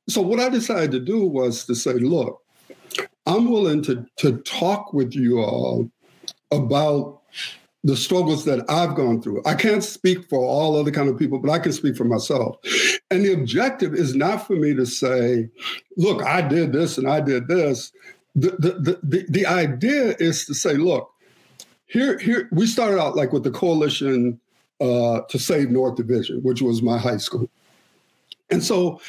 [0.07, 2.41] so what I decided to do was to say, look,
[3.25, 5.89] I'm willing to, to talk with you all
[6.51, 7.22] about
[7.83, 9.41] the struggles that I've gone through.
[9.45, 12.57] I can't speak for all other kind of people, but I can speak for myself.
[13.11, 15.49] And the objective is not for me to say,
[15.97, 17.91] look, I did this and I did this.
[18.35, 21.11] The, the, the, the idea is to say, look,
[21.85, 24.39] here, here we started out like with the coalition
[24.79, 27.49] uh, to save North Division, which was my high school.
[28.49, 29.01] And so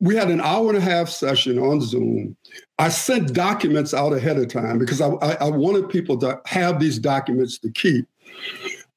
[0.00, 2.36] we had an hour and a half session on Zoom.
[2.78, 6.80] I sent documents out ahead of time because I, I, I wanted people to have
[6.80, 8.06] these documents to keep.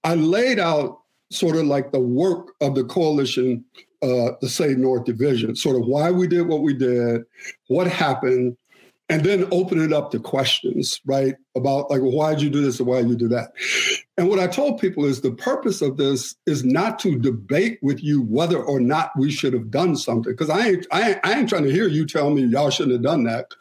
[0.03, 3.65] I laid out sort of like the work of the coalition,
[4.01, 7.23] uh, the Save North Division, sort of why we did what we did,
[7.67, 8.55] what happened,
[9.09, 11.35] and then open it up to questions, right?
[11.55, 13.53] About like, well, why'd you do this or why'd you do that?
[14.17, 18.03] And what I told people is the purpose of this is not to debate with
[18.03, 20.33] you whether or not we should have done something.
[20.33, 22.93] Because I ain't, I ain't, I ain't trying to hear you tell me y'all shouldn't
[22.93, 23.51] have done that.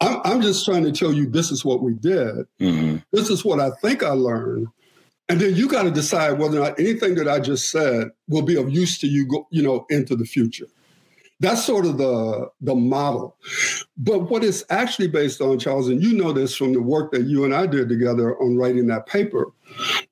[0.00, 2.46] I'm, I'm just trying to tell you this is what we did.
[2.60, 2.96] Mm-hmm.
[3.12, 4.68] This is what I think I learned.
[5.32, 8.42] And then you got to decide whether or not anything that I just said will
[8.42, 10.66] be of use to you, go, you know, into the future.
[11.40, 13.38] That's sort of the, the model.
[13.96, 17.22] But what it's actually based on, Charles, and you know this from the work that
[17.22, 19.46] you and I did together on writing that paper,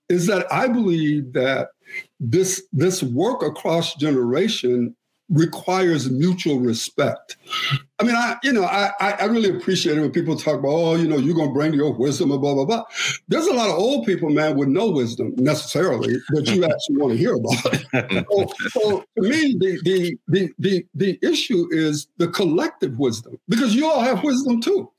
[0.09, 1.73] is that I believe that
[2.19, 4.97] this, this work across generation
[5.31, 7.37] requires mutual respect.
[7.99, 10.95] I mean, I you know, I I really appreciate it when people talk about, oh,
[10.97, 12.85] you know, you're gonna bring your wisdom and blah blah blah.
[13.29, 17.13] There's a lot of old people, man, with no wisdom necessarily that you actually want
[17.13, 18.27] to hear about.
[18.31, 23.75] so, so to me, the, the the the the issue is the collective wisdom because
[23.75, 24.91] you all have wisdom too.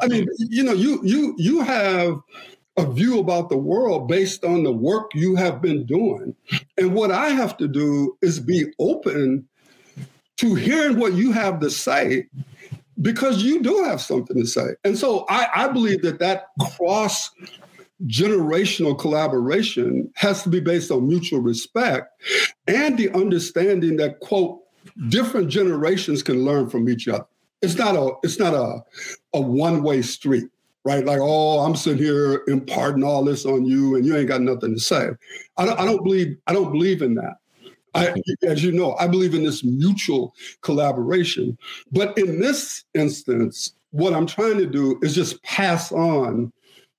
[0.00, 2.20] I mean, you know, you you you have
[2.76, 6.34] a view about the world based on the work you have been doing.
[6.78, 9.46] And what I have to do is be open
[10.38, 12.26] to hearing what you have to say
[13.00, 14.68] because you do have something to say.
[14.84, 17.30] And so I, I believe that that cross
[18.06, 22.08] generational collaboration has to be based on mutual respect
[22.66, 24.60] and the understanding that quote
[25.08, 27.24] different generations can learn from each other
[27.60, 28.82] it's not a it's not a
[29.34, 30.50] a one way street
[30.84, 31.04] right?
[31.04, 34.74] Like, oh, I'm sitting here imparting all this on you, and you ain't got nothing
[34.74, 35.10] to say.
[35.56, 37.36] I don't, I don't believe I don't believe in that.
[37.94, 41.58] I, as you know, I believe in this mutual collaboration.
[41.90, 46.52] But in this instance, what I'm trying to do is just pass on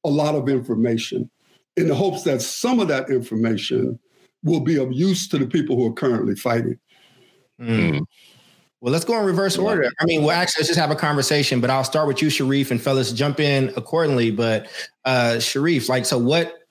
[0.04, 1.30] a lot of information
[1.76, 4.00] in the hopes that some of that information
[4.44, 6.78] will be of use to the people who are currently fighting.
[7.60, 8.06] Mm.
[8.82, 9.90] Well, let's go in reverse order.
[10.02, 12.70] I mean, well, actually, let's just have a conversation, but I'll start with you, Sharif,
[12.70, 14.30] and fellas jump in accordingly.
[14.30, 14.68] But
[15.06, 16.63] uh Sharif, like, so what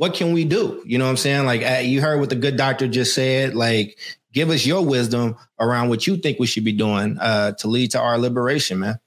[0.00, 0.82] what can we do?
[0.86, 1.44] You know what I'm saying?
[1.44, 3.54] Like uh, you heard what the good doctor just said.
[3.54, 3.98] Like,
[4.32, 7.90] give us your wisdom around what you think we should be doing uh to lead
[7.90, 8.98] to our liberation, man.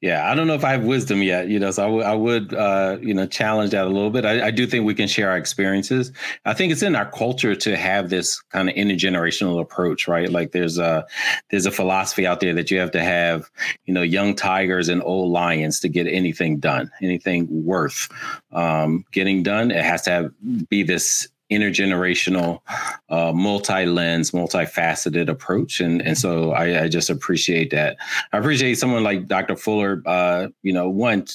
[0.00, 2.14] Yeah, I don't know if I have wisdom yet, you know, so I, w- I
[2.14, 4.24] would, uh, you know, challenge that a little bit.
[4.24, 6.10] I, I, do think we can share our experiences.
[6.46, 10.30] I think it's in our culture to have this kind of intergenerational approach, right?
[10.30, 11.06] Like there's a
[11.50, 13.50] there's a philosophy out there that you have to have,
[13.84, 18.08] you know, young tigers and old lions to get anything done, anything worth
[18.52, 19.70] um, getting done.
[19.70, 20.32] It has to have
[20.70, 22.60] be this intergenerational,
[23.08, 27.96] uh, multi-lens, multifaceted approach, and and so I, I, just appreciate that.
[28.32, 29.56] I appreciate someone like Dr.
[29.56, 30.02] Fuller.
[30.06, 31.26] Uh, you know, one,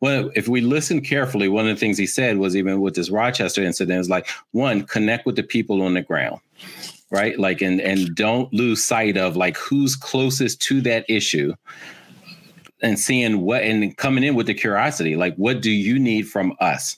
[0.00, 3.10] one, if we listen carefully, one of the things he said was even with this
[3.10, 6.40] Rochester incident is like one, connect with the people on the ground
[7.10, 11.52] right like and and don't lose sight of like who's closest to that issue
[12.82, 16.54] and seeing what and coming in with the curiosity like what do you need from
[16.60, 16.96] us?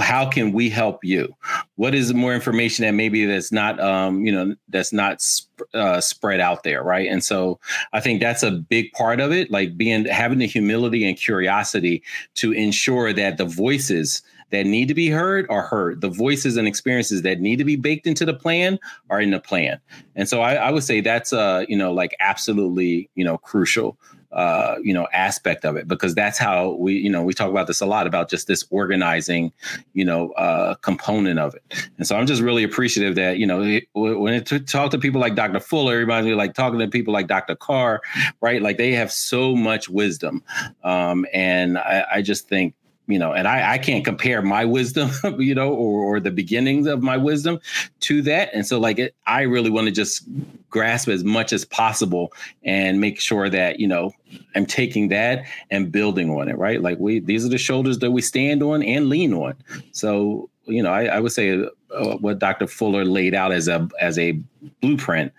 [0.00, 1.34] How can we help you?
[1.76, 6.00] What is more information that maybe that's not um you know that's not sp- uh,
[6.00, 7.08] spread out there right?
[7.08, 7.58] And so
[7.92, 12.02] i think that's a big part of it like being having the humility and curiosity
[12.34, 16.02] to ensure that the voices that need to be heard are heard.
[16.02, 18.78] The voices and experiences that need to be baked into the plan
[19.10, 19.80] are in the plan.
[20.14, 23.98] And so i, I would say that's uh you know like absolutely you know crucial
[24.32, 27.66] uh, you know aspect of it because that's how we you know we talk about
[27.66, 29.52] this a lot about just this organizing
[29.92, 31.88] you know uh, component of it.
[31.98, 34.98] And so i'm just really appreciative that you know it, when it to talk to
[34.98, 38.00] people like dr fuller everybody like talking to people like dr carr
[38.40, 38.62] right?
[38.62, 40.42] Like they have so much wisdom.
[40.82, 42.74] Um, and I, I just think
[43.08, 45.10] you know, and I, I can't compare my wisdom,
[45.40, 47.60] you know, or, or the beginnings of my wisdom
[48.00, 48.50] to that.
[48.54, 50.24] And so, like, it, I really want to just
[50.70, 54.12] grasp as much as possible and make sure that, you know,
[54.54, 56.80] I'm taking that and building on it, right?
[56.80, 59.54] Like, we, these are the shoulders that we stand on and lean on.
[59.90, 62.66] So, you know, I, I would say uh, what Dr.
[62.66, 64.40] Fuller laid out as a as a
[64.80, 65.32] blueprint,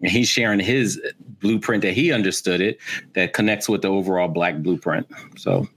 [0.00, 1.00] and he's sharing his
[1.40, 2.78] blueprint that he understood it
[3.14, 5.06] that connects with the overall Black blueprint.
[5.36, 5.68] So.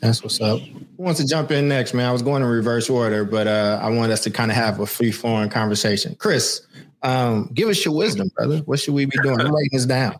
[0.00, 0.60] That's what's up.
[0.60, 2.06] Who wants to jump in next, man?
[2.06, 4.78] I was going in reverse order, but uh, I want us to kind of have
[4.80, 6.14] a free flowing conversation.
[6.16, 6.66] Chris,
[7.02, 8.58] um, give us your wisdom, brother.
[8.60, 9.40] What should we be doing?
[9.40, 10.16] I'm writing this down.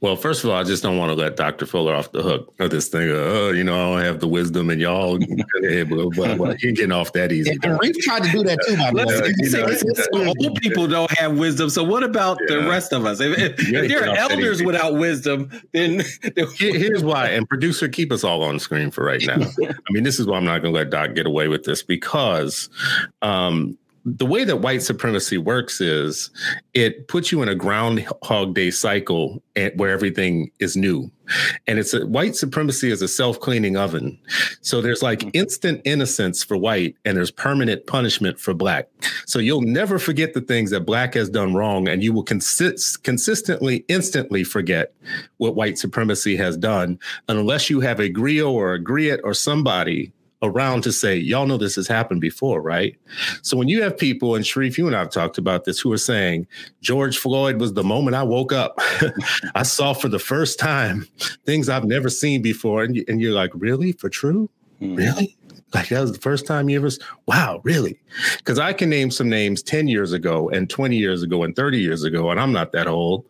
[0.00, 1.66] Well, first of all, I just don't want to let Dr.
[1.66, 3.10] Fuller off the hook of this thing.
[3.10, 5.18] oh, you know, I don't have the wisdom, and y'all,
[5.62, 7.58] but, but, but you're getting off that easy.
[7.62, 10.32] And, we've tried to do that too, way.
[10.40, 11.70] old people don't have wisdom.
[11.70, 12.56] So what about yeah.
[12.56, 13.20] the rest of us?
[13.20, 16.02] If, if, if there are elders without wisdom, then
[16.56, 17.28] here's why.
[17.28, 19.34] And producer, keep us all on screen for right now.
[19.64, 21.82] I mean, this is why I'm not going to let Doc get away with this
[21.82, 22.68] because
[23.22, 26.30] um, the way that white supremacy works is
[26.72, 29.42] it puts you in a groundhog day cycle
[29.76, 31.10] where everything is new.
[31.66, 34.18] And it's a white supremacy is a self-cleaning oven.
[34.62, 35.30] So there's like mm-hmm.
[35.34, 38.88] instant innocence for white and there's permanent punishment for black.
[39.26, 43.04] So you'll never forget the things that black has done wrong and you will consist
[43.04, 44.92] consistently instantly forget
[45.36, 46.98] what white supremacy has done
[47.28, 50.12] unless you have a grio or a griot or somebody
[50.42, 52.96] around to say, y'all know this has happened before, right?
[53.42, 55.92] So when you have people, and Sharif, you and I have talked about this, who
[55.92, 56.46] are saying,
[56.80, 58.78] George Floyd was the moment I woke up.
[59.54, 61.06] I saw for the first time
[61.44, 62.82] things I've never seen before.
[62.84, 63.92] And, you, and you're like, really?
[63.92, 64.48] For true?
[64.80, 64.96] Mm-hmm.
[64.96, 65.36] Really?
[65.72, 66.90] Like that was the first time you ever,
[67.26, 68.00] wow, really?
[68.38, 71.78] Because I can name some names 10 years ago and 20 years ago and 30
[71.78, 73.24] years ago, and I'm not that old.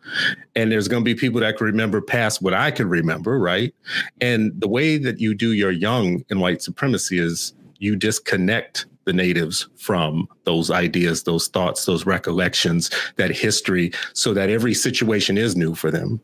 [0.55, 3.73] And there's going to be people that can remember past what I can remember, right?
[4.21, 9.13] And the way that you do your young in white supremacy is you disconnect the
[9.13, 15.55] natives from those ideas, those thoughts, those recollections, that history, so that every situation is
[15.55, 16.19] new for them.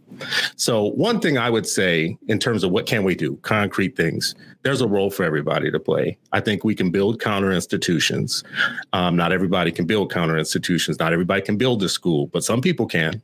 [0.55, 4.35] So, one thing I would say in terms of what can we do, concrete things,
[4.63, 6.17] there's a role for everybody to play.
[6.31, 8.43] I think we can build counter institutions.
[8.93, 10.99] Um, not everybody can build counter institutions.
[10.99, 13.21] Not everybody can build a school, but some people can.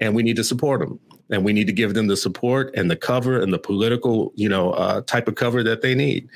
[0.00, 0.98] And we need to support them
[1.30, 4.48] and we need to give them the support and the cover and the political you
[4.48, 6.28] know uh, type of cover that they need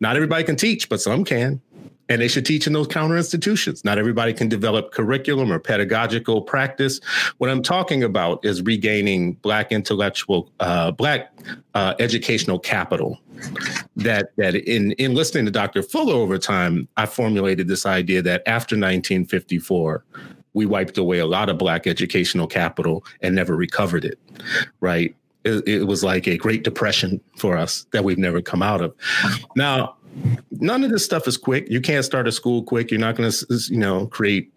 [0.00, 1.60] not everybody can teach but some can
[2.10, 3.84] and they should teach in those counter institutions.
[3.84, 7.00] Not everybody can develop curriculum or pedagogical practice.
[7.38, 11.32] What I'm talking about is regaining Black intellectual, uh, Black
[11.74, 13.18] uh, educational capital.
[13.96, 15.82] That that in in listening to Dr.
[15.82, 20.04] Fuller over time, I formulated this idea that after 1954,
[20.52, 24.18] we wiped away a lot of Black educational capital and never recovered it.
[24.80, 25.14] Right?
[25.44, 28.94] It, it was like a Great Depression for us that we've never come out of.
[29.56, 29.96] Now
[30.52, 31.68] none of this stuff is quick.
[31.68, 32.90] You can't start a school quick.
[32.90, 34.52] You're not going to, you know, create.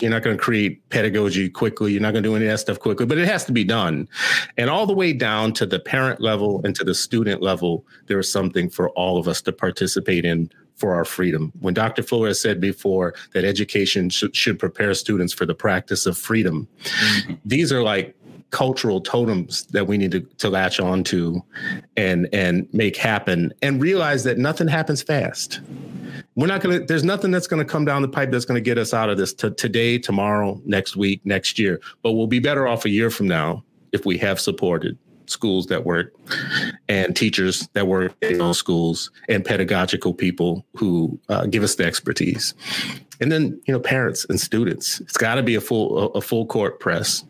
[0.00, 1.92] You're not going to create pedagogy quickly.
[1.92, 3.64] You're not going to do any of that stuff quickly, but it has to be
[3.64, 4.08] done.
[4.56, 8.18] And all the way down to the parent level and to the student level, there
[8.18, 11.52] is something for all of us to participate in for our freedom.
[11.60, 12.02] When Dr.
[12.02, 16.66] Fuller has said before that education should, should prepare students for the practice of freedom,
[16.82, 17.34] mm-hmm.
[17.44, 18.16] these are like
[18.50, 21.42] cultural totems that we need to, to latch on to
[21.96, 25.60] and and make happen and realize that nothing happens fast.
[26.34, 28.56] We're not going to there's nothing that's going to come down the pipe that's going
[28.56, 31.80] to get us out of this to today tomorrow next week next year.
[32.02, 35.84] But we'll be better off a year from now if we have supported schools that
[35.84, 36.12] work
[36.88, 41.84] and teachers that work in those schools and pedagogical people who uh, give us the
[41.84, 42.52] expertise.
[43.20, 45.00] And then you know parents and students.
[45.00, 47.24] It's got to be a full a, a full court press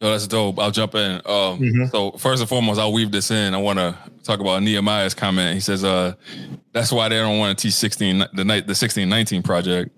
[0.00, 0.58] Yo, that's dope.
[0.58, 1.16] I'll jump in.
[1.16, 1.84] Um, mm-hmm.
[1.86, 3.52] So first and foremost, I'll weave this in.
[3.52, 5.54] I want to talk about Nehemiah's comment.
[5.54, 6.14] He says, uh,
[6.72, 9.90] "That's why they don't want to teach sixteen the night the sixteen nineteen project."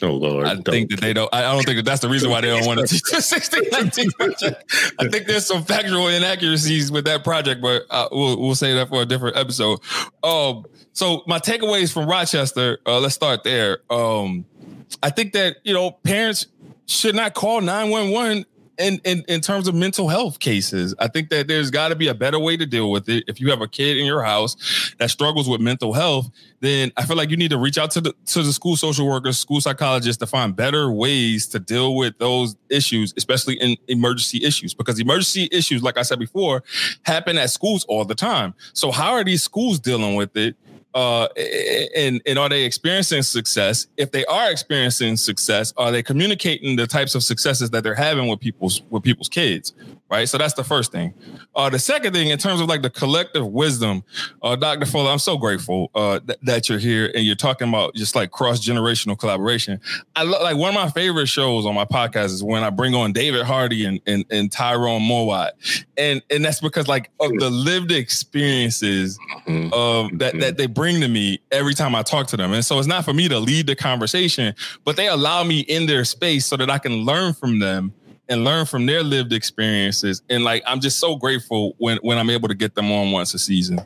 [0.00, 0.46] Oh Lord!
[0.46, 0.64] I don't.
[0.64, 1.32] think that they don't.
[1.34, 3.64] I don't think that that's the reason why they don't want to teach the sixteen
[3.70, 4.64] nineteen project.
[4.98, 8.88] I think there's some factual inaccuracies with that project, but uh, we'll we'll say that
[8.88, 9.80] for a different episode.
[10.22, 10.64] Um,
[10.94, 12.78] so my takeaways from Rochester.
[12.86, 13.80] Uh, let's start there.
[13.90, 14.46] Um,
[15.02, 16.46] I think that you know parents
[16.86, 18.46] should not call nine one one
[18.78, 22.08] in, in in terms of mental health cases, I think that there's got to be
[22.08, 23.24] a better way to deal with it.
[23.26, 27.04] If you have a kid in your house that struggles with mental health, then I
[27.04, 29.60] feel like you need to reach out to the to the school social workers, school
[29.60, 34.74] psychologists to find better ways to deal with those issues, especially in emergency issues.
[34.74, 36.62] Because emergency issues, like I said before,
[37.02, 38.54] happen at schools all the time.
[38.72, 40.56] So how are these schools dealing with it?
[40.94, 41.28] Uh,
[41.94, 43.86] and and are they experiencing success?
[43.96, 48.28] If they are experiencing success, are they communicating the types of successes that they're having
[48.28, 49.74] with people's with people's kids?
[50.10, 50.26] Right.
[50.26, 51.12] So that's the first thing.
[51.54, 54.02] Uh, the second thing, in terms of like the collective wisdom,
[54.42, 54.86] uh, Dr.
[54.86, 58.30] Fuller, I'm so grateful uh, th- that you're here and you're talking about just like
[58.30, 59.78] cross generational collaboration.
[60.16, 62.94] I lo- like one of my favorite shows on my podcast is when I bring
[62.94, 65.50] on David Hardy and and, and Tyrone Mowat,
[65.98, 69.68] and and that's because like of the lived experiences mm-hmm.
[69.74, 72.54] of that that they bring to me every time I talk to them.
[72.54, 74.54] And so it's not for me to lead the conversation,
[74.86, 77.92] but they allow me in their space so that I can learn from them
[78.28, 80.22] and learn from their lived experiences.
[80.28, 83.34] And like I'm just so grateful when when I'm able to get them on once
[83.34, 83.80] a season.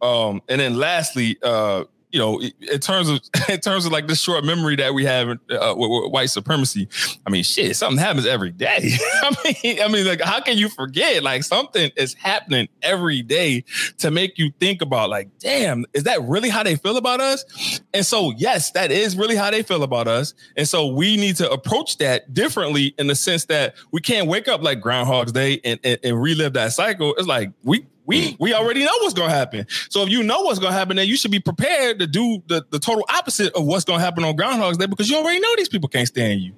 [0.00, 4.20] Um, and then lastly, uh, you know, in terms of in terms of like this
[4.20, 6.88] short memory that we have uh, with, with, white supremacy,
[7.26, 8.92] I mean, shit, something happens every day.
[9.22, 11.22] I mean, I mean, like, how can you forget?
[11.22, 13.64] Like, something is happening every day
[13.98, 17.80] to make you think about, like, damn, is that really how they feel about us?
[17.94, 20.34] And so, yes, that is really how they feel about us.
[20.56, 24.48] And so, we need to approach that differently in the sense that we can't wake
[24.48, 27.14] up like Groundhog's Day and, and, and relive that cycle.
[27.16, 29.66] It's like we we we already know what's gonna happen.
[29.88, 32.64] So if you know what's gonna happen, then you should be prepared to do the,
[32.70, 35.68] the total opposite of what's gonna happen on Groundhog's Day because you already know these
[35.68, 36.52] people can't stand you.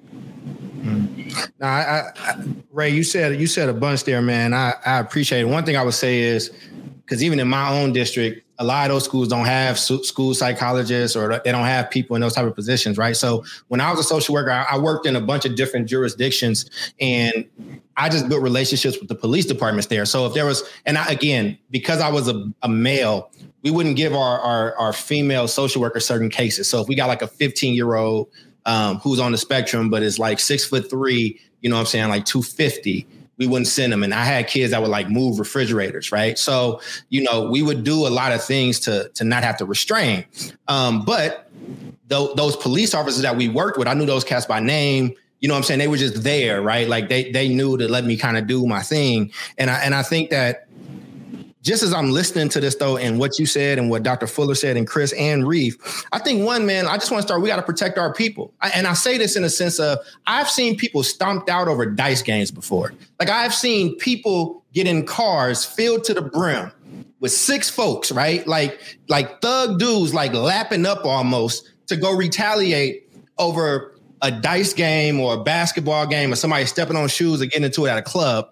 [0.81, 1.51] Mm.
[1.59, 4.53] Now, I, I, Ray, you said you said a bunch there, man.
[4.53, 5.45] I, I appreciate it.
[5.45, 6.51] One thing I would say is
[7.05, 11.15] because even in my own district, a lot of those schools don't have school psychologists
[11.15, 13.15] or they don't have people in those type of positions, right?
[13.15, 16.69] So when I was a social worker, I worked in a bunch of different jurisdictions,
[16.99, 17.45] and
[17.97, 20.05] I just built relationships with the police departments there.
[20.05, 23.29] So if there was, and I, again, because I was a, a male,
[23.61, 26.69] we wouldn't give our, our, our female social workers certain cases.
[26.69, 28.29] So if we got like a 15 year old
[28.65, 31.87] um, who's on the spectrum but is like six foot three, you know what I'm
[31.87, 33.07] saying, like 250
[33.37, 34.03] we wouldn't send them.
[34.03, 36.37] And I had kids that would like move refrigerators, right?
[36.37, 39.65] So, you know, we would do a lot of things to to not have to
[39.65, 40.25] restrain.
[40.67, 41.49] Um, but
[42.09, 45.13] th- those police officers that we worked with, I knew those cats by name.
[45.41, 45.79] You know what I'm saying?
[45.79, 46.87] They were just there, right?
[46.87, 49.31] Like they they knew to let me kind of do my thing.
[49.57, 50.64] And I and I think that
[51.65, 54.27] just as I'm listening to this though, and what you said and what Dr.
[54.27, 57.41] Fuller said and Chris and Reef, I think one man, I just want to start.
[57.41, 59.97] We got to protect our people, I, and I say this in a sense of
[60.27, 62.93] I've seen people stomped out over dice games before.
[63.19, 66.71] Like I've seen people get in cars filled to the brim
[67.19, 68.45] with six folks, right?
[68.47, 73.09] Like like thug dudes, like lapping up almost to go retaliate
[73.39, 77.63] over a dice game or a basketball game or somebody stepping on shoes or getting
[77.63, 78.49] into it at a club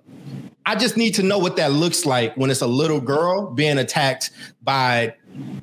[0.66, 3.78] I just need to know what that looks like when it's a little girl being
[3.78, 5.14] attacked by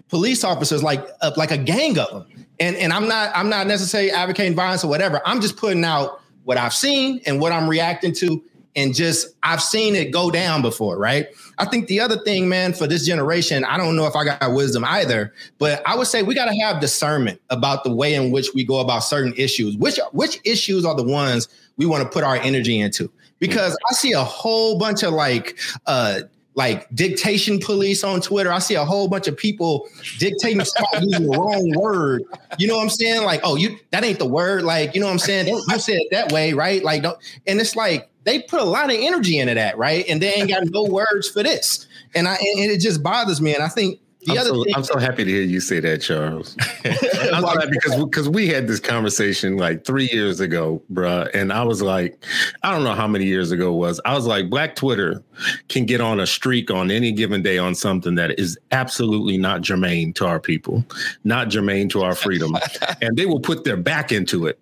[0.09, 2.47] police officers, like uh, like a gang of them.
[2.59, 5.21] And and I'm not I'm not necessarily advocating violence or whatever.
[5.25, 8.43] I'm just putting out what I've seen and what I'm reacting to,
[8.77, 11.29] and just I've seen it go down before, right?
[11.59, 14.55] I think the other thing, man, for this generation, I don't know if I got
[14.55, 18.31] wisdom either, but I would say we got to have discernment about the way in
[18.31, 19.77] which we go about certain issues.
[19.77, 23.11] Which which issues are the ones we want to put our energy into?
[23.41, 26.21] Because I see a whole bunch of like uh
[26.55, 28.53] like dictation police on Twitter.
[28.53, 29.89] I see a whole bunch of people
[30.19, 30.61] dictating
[31.01, 32.23] using the wrong word.
[32.59, 33.23] You know what I'm saying?
[33.23, 34.63] Like, oh, you that ain't the word.
[34.63, 35.49] Like, you know what I'm saying?
[35.49, 36.83] You said it that way, right?
[36.83, 40.05] Like, don't, and it's like they put a lot of energy into that, right?
[40.09, 41.87] And they ain't got no words for this.
[42.15, 43.55] And I and it just bothers me.
[43.55, 46.57] And I think the I'm so, I'm so happy to hear you say that, Charles.
[46.85, 51.63] I'm happy because because we had this conversation like three years ago, bruh, and I
[51.63, 52.23] was like,
[52.63, 54.01] I don't know how many years ago it was.
[54.05, 55.23] I was like, Black Twitter
[55.69, 59.63] can get on a streak on any given day on something that is absolutely not
[59.63, 60.85] germane to our people,
[61.25, 62.57] not germane to our freedom,
[63.01, 64.59] and they will put their back into it.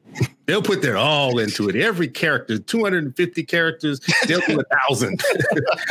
[0.49, 1.77] They'll put their all into it.
[1.77, 5.23] Every character, 250 characters, they'll do a thousand.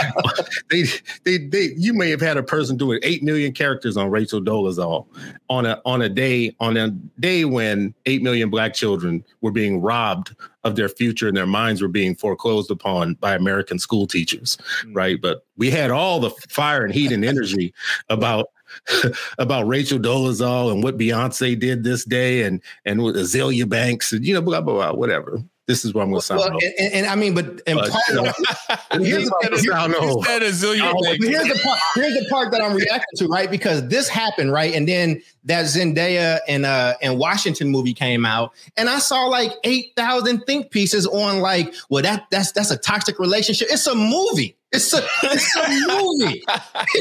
[0.72, 0.84] they,
[1.24, 5.06] they, they, you may have had a person doing 8 million characters on Rachel Dolezal
[5.48, 6.90] on a, on a day, on a
[7.20, 11.80] day when 8 million black children were being robbed of their future and their minds
[11.80, 14.58] were being foreclosed upon by American school teachers.
[14.58, 14.94] Mm-hmm.
[14.94, 15.22] Right.
[15.22, 17.76] But we had all the fire and heat and energy
[18.10, 18.48] about
[19.38, 24.26] about Rachel Dolezal and what Beyonce did this day and and with Azealia Banks and
[24.26, 25.42] you know blah blah blah whatever.
[25.68, 26.40] This is what I'm going to sound.
[26.40, 28.26] Well, and, and, I mean, but and but, part of,
[29.04, 31.80] here's, the, sound here's the part.
[31.94, 33.52] Here's the part that I'm reacting to, right?
[33.52, 34.74] Because this happened, right?
[34.74, 39.52] And then that Zendaya and uh and Washington movie came out, and I saw like
[39.66, 43.68] eight thousand think pieces on like, well, that that's that's a toxic relationship.
[43.70, 44.57] It's a movie.
[44.72, 46.44] It's a, it's a movie.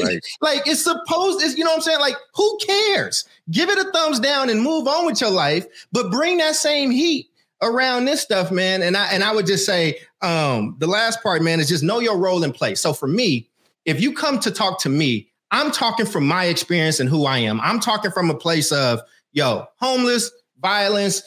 [0.03, 0.19] right.
[0.41, 1.99] like it's supposed, it's, you know what I'm saying?
[1.99, 3.25] Like, who cares?
[3.51, 6.91] Give it a thumbs down and move on with your life, but bring that same
[6.91, 7.29] heat
[7.61, 8.81] around this stuff, man.
[8.81, 11.99] And I and I would just say, um, the last part, man, is just know
[11.99, 12.79] your role in place.
[12.79, 13.49] So for me,
[13.85, 17.39] if you come to talk to me, I'm talking from my experience and who I
[17.39, 17.59] am.
[17.61, 18.99] I'm talking from a place of,
[19.31, 21.23] yo, homeless, violence,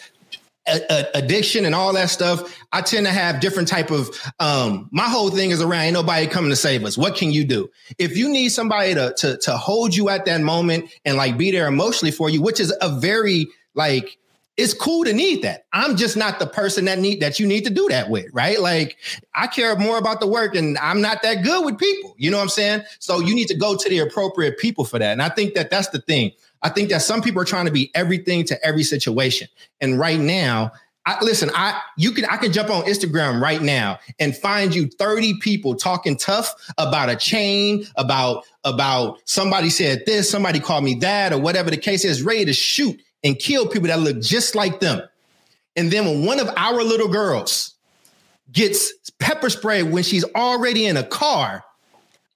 [1.15, 4.09] addiction and all that stuff i tend to have different type of
[4.39, 7.45] um my whole thing is around ain't nobody coming to save us what can you
[7.45, 7.69] do
[7.99, 11.51] if you need somebody to to to hold you at that moment and like be
[11.51, 14.19] there emotionally for you which is a very like
[14.61, 15.65] it's cool to need that.
[15.73, 18.61] I'm just not the person that need that you need to do that with, right?
[18.61, 18.99] Like
[19.35, 22.15] I care more about the work and I'm not that good with people.
[22.19, 22.83] You know what I'm saying?
[22.99, 25.13] So you need to go to the appropriate people for that.
[25.13, 26.33] And I think that that's the thing.
[26.63, 29.49] I think that some people are trying to be everything to every situation.
[29.81, 30.73] And right now,
[31.07, 34.87] I, listen, I you can I can jump on Instagram right now and find you
[34.87, 40.95] 30 people talking tough about a chain, about about somebody said this, somebody called me
[40.97, 44.55] that, or whatever the case is, ready to shoot and kill people that look just
[44.55, 45.03] like them.
[45.75, 47.75] And then when one of our little girls
[48.53, 51.65] gets pepper spray when she's already in a car,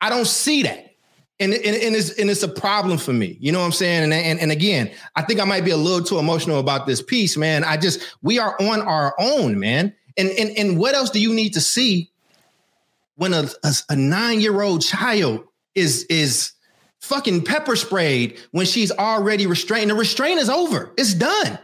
[0.00, 0.93] I don't see that.
[1.40, 3.36] And, and, and, it's, and it's a problem for me.
[3.40, 4.04] You know what I'm saying?
[4.04, 7.02] And, and, and again, I think I might be a little too emotional about this
[7.02, 7.64] piece, man.
[7.64, 9.92] I just, we are on our own, man.
[10.16, 12.12] And, and, and what else do you need to see
[13.16, 16.52] when a, a, a nine year old child is, is
[17.00, 19.90] fucking pepper sprayed when she's already restrained.
[19.90, 20.92] The restraint is over.
[20.96, 21.58] It's done.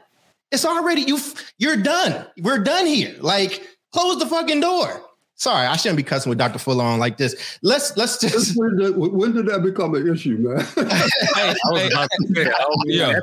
[0.50, 1.18] It's already you.
[1.58, 2.26] You're done.
[2.38, 3.16] We're done here.
[3.20, 3.62] Like
[3.92, 5.02] close the fucking door.
[5.40, 6.58] Sorry, I shouldn't be cussing with Dr.
[6.58, 7.58] Fuller on like this.
[7.62, 8.58] Let's let's just.
[8.58, 10.58] When did, when did that become an issue, man?
[12.84, 13.18] yeah.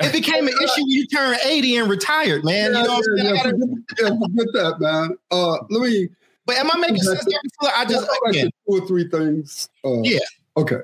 [0.00, 2.72] It became an issue when you turned 80 and retired, man.
[2.72, 5.18] Yeah, you know yeah, yeah, forget, yeah, forget that, man.
[5.32, 6.08] Uh, let me.
[6.46, 7.40] But am I making sense, Dr.
[7.60, 7.72] Fuller?
[7.74, 9.68] I just again, two or three things.
[9.84, 10.20] Uh, yeah.
[10.56, 10.78] Okay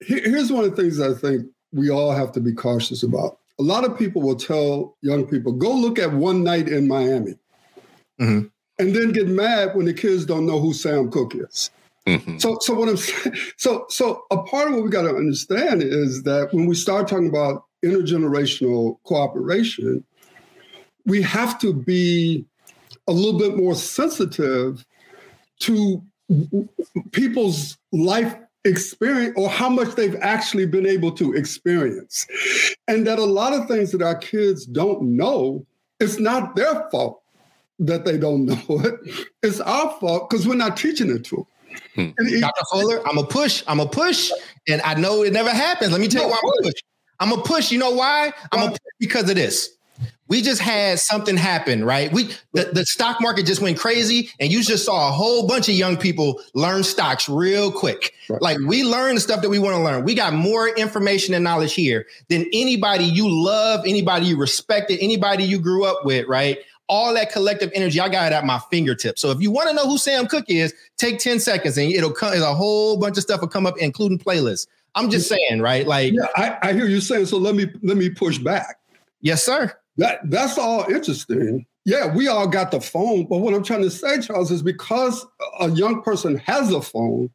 [0.00, 3.38] here's one of the things I think we all have to be cautious about.
[3.58, 7.34] A lot of people will tell young people, go look at one night in Miami.
[8.20, 8.46] Mm-hmm.
[8.78, 11.70] and then get mad when the kids don't know who Sam Cooke is.
[12.06, 12.38] Mm-hmm.
[12.38, 15.82] So, so what I'm saying, so, so a part of what we got to understand
[15.82, 20.04] is that when we start talking about intergenerational cooperation,
[21.06, 22.44] we have to be
[23.08, 24.84] a little bit more sensitive
[25.60, 26.02] to
[27.12, 32.26] people's life experience or how much they've actually been able to experience.
[32.86, 35.66] And that a lot of things that our kids don't know,
[35.98, 37.19] it's not their fault
[37.80, 39.28] that they don't know it.
[39.42, 42.14] It's our fault because we're not teaching it to them.
[42.16, 42.40] Hmm.
[42.40, 42.62] Dr.
[42.70, 43.62] Fuller, I'm a push.
[43.66, 44.30] I'm a push.
[44.68, 45.92] And I know it never happens.
[45.92, 46.82] Let me tell you why I'm a push.
[47.20, 47.72] I'm a push.
[47.72, 48.32] You know why?
[48.52, 49.70] I'm a push because of this
[50.30, 52.10] we just had something happen, right?
[52.12, 55.68] We the, the stock market just went crazy, and you just saw a whole bunch
[55.68, 58.14] of young people learn stocks real quick.
[58.28, 58.40] Right.
[58.40, 60.04] Like we learned the stuff that we want to learn.
[60.04, 65.42] We got more information and knowledge here than anybody you love, anybody you respected, anybody
[65.42, 66.58] you grew up with, right?
[66.90, 69.22] All that collective energy, I got it at my fingertips.
[69.22, 72.10] So if you want to know who Sam Cooke is, take 10 seconds and it'll
[72.10, 74.66] come, a whole bunch of stuff will come up, including playlists.
[74.94, 75.86] I'm just saying, right?
[75.86, 78.80] Like yeah, I, I hear you saying, so let me let me push back.
[79.20, 79.72] Yes, sir.
[79.98, 81.64] That that's all interesting.
[81.84, 85.24] Yeah, we all got the phone, but what I'm trying to say, Charles, is because
[85.60, 87.30] a young person has a phone,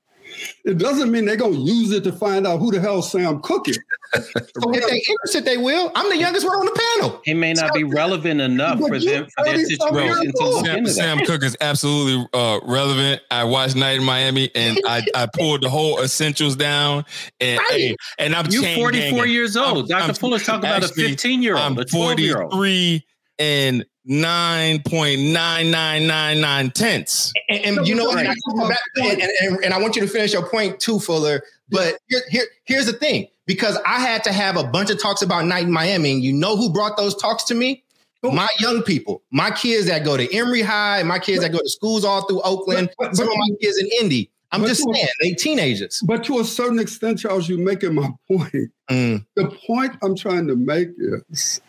[0.63, 3.69] it doesn't mean they're gonna use it to find out who the hell Sam Cooke
[3.69, 3.79] is.
[4.13, 5.91] so if they're interested, they will.
[5.95, 7.21] I'm the youngest one on the panel.
[7.25, 10.77] It may not so, be relevant enough for them for their situation to look Sam,
[10.77, 13.21] into Sam Cooke is absolutely uh, relevant.
[13.31, 17.05] I watched Night in Miami and I, I pulled the whole essentials down
[17.39, 17.71] and right.
[17.71, 19.91] hey, and I'm you 44 years old.
[19.91, 20.13] I'm, Dr.
[20.13, 21.79] Fuller's talking about a 15 year old.
[21.79, 23.01] I'm 43 year old.
[23.39, 27.31] and 9.9999 tenths.
[27.49, 28.25] And, and you know, what?
[28.25, 31.41] and, and, and, I want you to finish your point too, Fuller.
[31.69, 35.21] But here, here, here's the thing because I had to have a bunch of talks
[35.21, 37.81] about Night in Miami, and you know who brought those talks to me?
[38.23, 41.69] My young people, my kids that go to Emory High, my kids that go to
[41.69, 44.31] schools all through Oakland, but, but, some of my kids in Indy.
[44.51, 46.01] I'm just saying, a, they teenagers.
[46.03, 48.71] But to a certain extent, Charles, you're making my point.
[48.89, 49.23] Mm.
[49.35, 50.87] The point I'm trying to make
[51.29, 51.61] is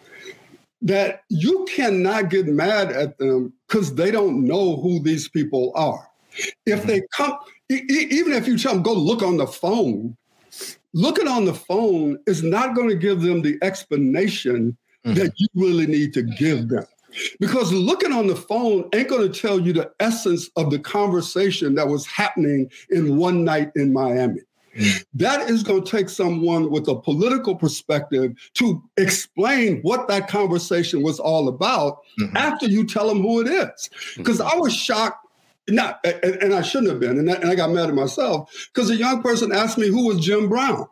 [0.87, 6.09] that you cannot get mad at them because they don't know who these people are.
[6.65, 7.37] If they come,
[7.69, 10.17] even if you tell them go look on the phone,
[10.93, 15.15] looking on the phone is not going to give them the explanation mm-hmm.
[15.15, 16.87] that you really need to give them.
[17.41, 21.75] Because looking on the phone ain't going to tell you the essence of the conversation
[21.75, 24.41] that was happening in one night in Miami.
[25.15, 31.03] That is going to take someone with a political perspective to explain what that conversation
[31.03, 32.37] was all about mm-hmm.
[32.37, 33.91] after you tell them who it is.
[34.17, 34.57] Because mm-hmm.
[34.57, 35.27] I was shocked,
[35.69, 38.91] not, and, and I shouldn't have been, and, and I got mad at myself because
[38.91, 40.87] a young person asked me who was Jim Brown.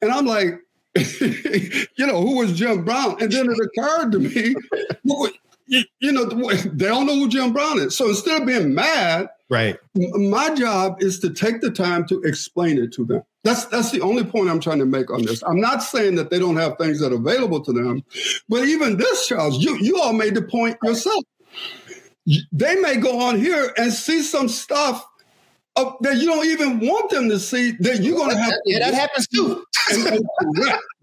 [0.00, 0.60] And I'm like,
[0.94, 3.20] you know, who was Jim Brown?
[3.20, 4.54] And then it occurred to me,
[5.66, 7.96] you, you know, they don't know who Jim Brown is.
[7.96, 9.78] So instead of being mad, Right.
[9.94, 13.22] My job is to take the time to explain it to them.
[13.44, 15.42] That's that's the only point I'm trying to make on this.
[15.42, 18.04] I'm not saying that they don't have things that are available to them,
[18.48, 21.24] but even this, Charles, you you all made the point yourself.
[22.52, 25.06] They may go on here and see some stuff
[25.76, 28.52] uh, that you don't even want them to see that you're going to have.
[28.66, 29.64] Yeah, that happens too.
[29.92, 30.28] and, and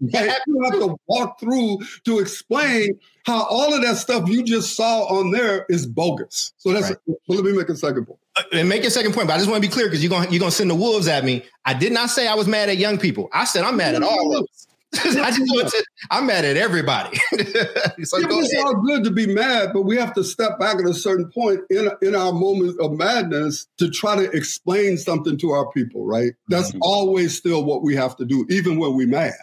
[0.00, 5.04] you have to walk through to explain how all of that stuff you just saw
[5.06, 6.52] on there is bogus.
[6.58, 6.90] So that's.
[6.90, 6.98] Right.
[7.26, 8.20] Well, let me make a second point.
[8.52, 10.30] And make a second point, but I just want to be clear because you're gonna
[10.30, 11.44] you're going to send the wolves at me.
[11.64, 13.28] I did not say I was mad at young people.
[13.32, 14.66] I said I'm mad at all of us.
[15.04, 17.16] I just want to, I'm mad at everybody.
[17.32, 18.64] so yeah, it's ahead.
[18.64, 21.60] all good to be mad, but we have to step back at a certain point
[21.70, 26.32] in, in our moment of madness to try to explain something to our people, right?
[26.48, 26.78] That's mm-hmm.
[26.82, 29.34] always still what we have to do, even when we're mad.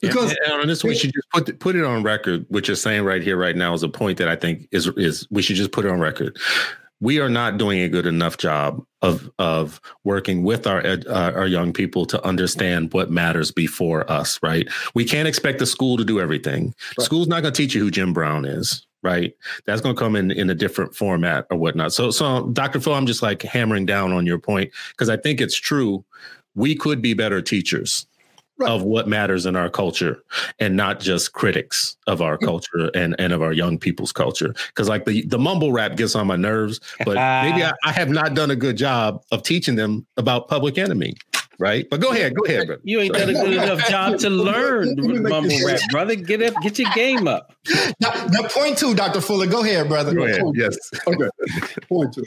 [0.00, 2.46] Because and, and on this, we should just put the, put it on record.
[2.48, 5.26] What you're saying right here, right now, is a point that I think is is
[5.30, 6.38] we should just put it on record
[7.00, 11.46] we are not doing a good enough job of of working with our uh, our
[11.46, 14.38] young people to understand what matters before us.
[14.42, 14.68] Right?
[14.94, 16.74] We can't expect the school to do everything.
[16.98, 17.04] Right.
[17.04, 18.86] School's not going to teach you who Jim Brown is.
[19.02, 19.34] Right?
[19.66, 21.92] That's going to come in in a different format or whatnot.
[21.92, 22.80] So, so Dr.
[22.80, 26.04] Phil, I'm just like hammering down on your point because I think it's true.
[26.56, 28.06] We could be better teachers
[28.58, 28.70] right.
[28.70, 30.22] of what matters in our culture
[30.58, 34.54] and not just critics of our culture and, and of our young people's culture.
[34.68, 38.08] Because like the, the mumble rap gets on my nerves, but maybe I, I, have
[38.08, 41.14] not done a good job of teaching them about public enemy.
[41.58, 42.82] Right, but go ahead, go ahead, brother.
[42.84, 46.14] You ain't done a good enough job to learn mumble rap, brother.
[46.14, 47.54] Get up, get your game up.
[47.98, 49.46] Now, now point two, Doctor Fuller.
[49.46, 50.14] Go ahead, brother.
[50.14, 50.42] Go ahead.
[50.54, 50.76] Yes.
[51.06, 51.30] Okay.
[51.88, 52.26] Point two.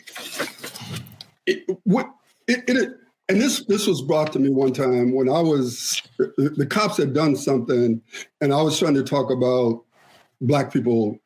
[1.46, 2.10] It, what
[2.48, 2.98] it, it
[3.30, 6.98] and this this was brought to me one time when I was the, the, cops
[6.98, 8.02] had done something,
[8.42, 9.84] and I was trying to talk about
[10.42, 11.20] black people,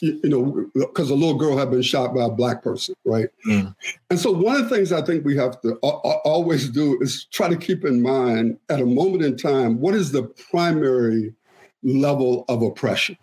[0.00, 3.28] you, you know, because a little girl had been shot by a black person, right?
[3.46, 3.74] Mm.
[4.08, 7.48] And so one of the things I think we have to always do is try
[7.48, 11.34] to keep in mind at a moment in time what is the primary
[11.82, 13.18] level of oppression.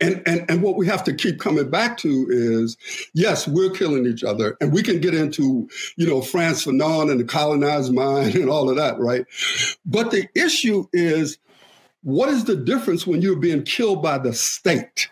[0.00, 2.76] And, and, and what we have to keep coming back to is
[3.14, 4.56] yes, we're killing each other.
[4.60, 8.70] And we can get into, you know, Frantz Fanon and the colonized mind and all
[8.70, 9.26] of that, right?
[9.84, 11.38] But the issue is
[12.02, 15.08] what is the difference when you're being killed by the state?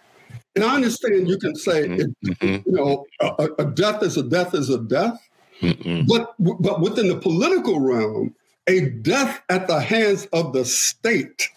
[0.55, 2.41] And I understand you can say, mm-hmm.
[2.41, 5.21] it, you know, a, a, death is a death is a death.
[5.61, 6.07] Mm-hmm.
[6.07, 8.35] But but within the political realm,
[8.67, 11.49] a death at the hands of the state.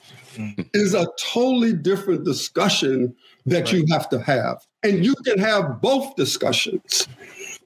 [0.74, 3.16] Is a totally different discussion
[3.46, 3.74] that right.
[3.74, 4.66] you have to have.
[4.84, 7.08] And you can have both discussions.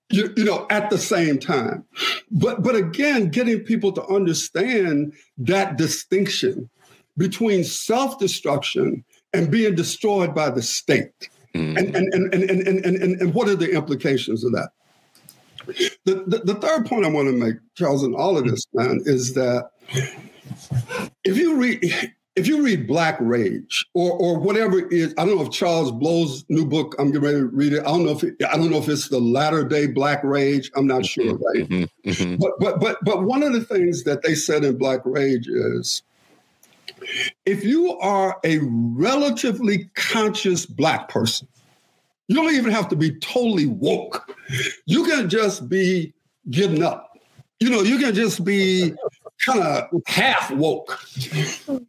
[0.10, 1.86] You, you, know at the same time
[2.30, 6.70] but but again getting people to understand that distinction
[7.18, 9.04] between self-destruction
[9.34, 11.30] and being destroyed by the state.
[11.56, 11.78] Mm.
[11.78, 14.70] And, and, and, and, and, and, and, and what are the implications of that?
[16.06, 19.02] The, the, the third point I want to make, Charles, in all of this, man,
[19.06, 19.70] is that
[21.24, 25.38] if you read if you read Black Rage or or whatever it is, I don't
[25.38, 27.82] know if Charles Blow's new book, I'm getting ready to read it.
[27.82, 30.72] I don't know if it, I don't know if it's the latter day Black Rage.
[30.76, 31.70] I'm not sure, mm-hmm, right?
[31.70, 32.36] Mm-hmm, mm-hmm.
[32.38, 36.02] But but but but one of the things that they said in Black Rage is
[37.46, 41.48] if you are a relatively conscious black person,
[42.28, 44.36] you don't even have to be totally woke.
[44.86, 46.14] You can just be
[46.50, 47.18] getting up.
[47.60, 48.94] You know, you can just be
[49.46, 51.00] kind of half woke.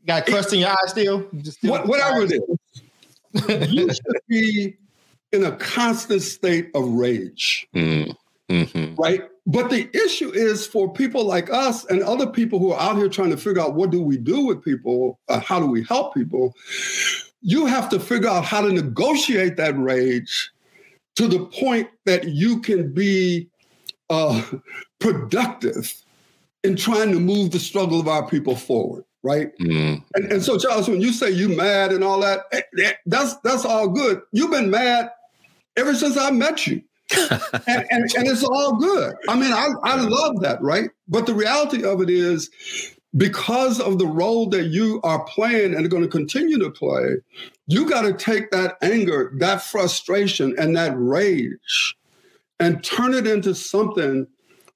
[0.06, 1.28] Got crust in your eye still?
[1.42, 3.72] still what, whatever it is.
[3.72, 4.76] you should be
[5.32, 7.66] in a constant state of rage.
[7.74, 8.16] Mm.
[8.50, 8.94] Mm-hmm.
[8.96, 9.22] Right.
[9.46, 13.08] But the issue is for people like us and other people who are out here
[13.08, 16.14] trying to figure out what do we do with people, uh, how do we help
[16.14, 16.54] people,
[17.40, 20.50] you have to figure out how to negotiate that rage
[21.16, 23.48] to the point that you can be
[24.10, 24.42] uh,
[24.98, 25.92] productive
[26.64, 29.56] in trying to move the struggle of our people forward right?
[29.58, 30.04] Mm.
[30.14, 33.34] And, and, so, Charles, when you say you mad and all that, eh, eh, that's
[33.38, 34.20] that's all good.
[34.32, 35.10] You've been mad
[35.76, 36.82] ever since I met you
[37.16, 39.14] and, and, and, it's all good.
[39.28, 40.90] I mean, I, I love that, right?
[41.08, 42.50] But the reality of it is,
[43.16, 47.16] because of the role that you are playing and are going to continue to play,
[47.66, 51.96] you got to take that anger, that frustration, and that rage
[52.60, 54.26] and turn it into something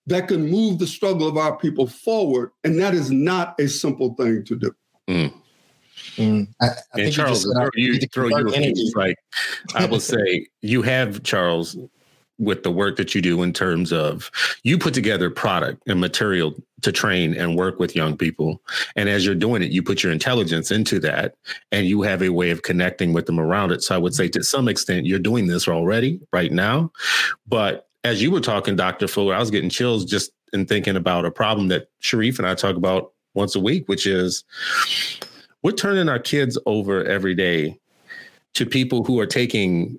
[0.08, 2.50] that can move the struggle of our people forward.
[2.64, 4.74] And that is not a simple thing to do.
[5.08, 5.32] Mm.
[6.16, 7.44] Mm, I, I and Charles,
[7.74, 9.16] you, you throw you like
[9.74, 11.76] I will say, you have Charles
[12.38, 14.30] with the work that you do in terms of
[14.62, 18.62] you put together product and material to train and work with young people.
[18.94, 21.34] And as you're doing it, you put your intelligence into that
[21.72, 23.82] and you have a way of connecting with them around it.
[23.82, 26.92] So I would say to some extent, you're doing this already right now.
[27.46, 29.08] But as you were talking, Dr.
[29.08, 32.54] Fuller, I was getting chills just in thinking about a problem that Sharif and I
[32.54, 34.44] talk about once a week, which is
[35.62, 37.78] we're turning our kids over every day
[38.54, 39.98] to people who are taking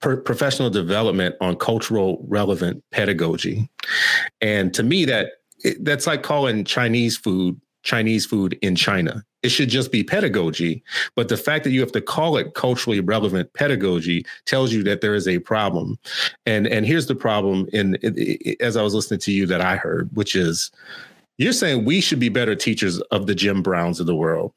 [0.00, 3.68] professional development on cultural relevant pedagogy.
[4.40, 5.32] And to me, that
[5.80, 9.24] that's like calling Chinese food Chinese food in China.
[9.42, 10.82] It should just be pedagogy.
[11.14, 15.02] But the fact that you have to call it culturally relevant pedagogy tells you that
[15.02, 15.98] there is a problem.
[16.46, 17.68] And and here's the problem.
[17.72, 17.96] In
[18.60, 20.72] as I was listening to you, that I heard, which is
[21.36, 24.52] you're saying we should be better teachers of the Jim Browns of the world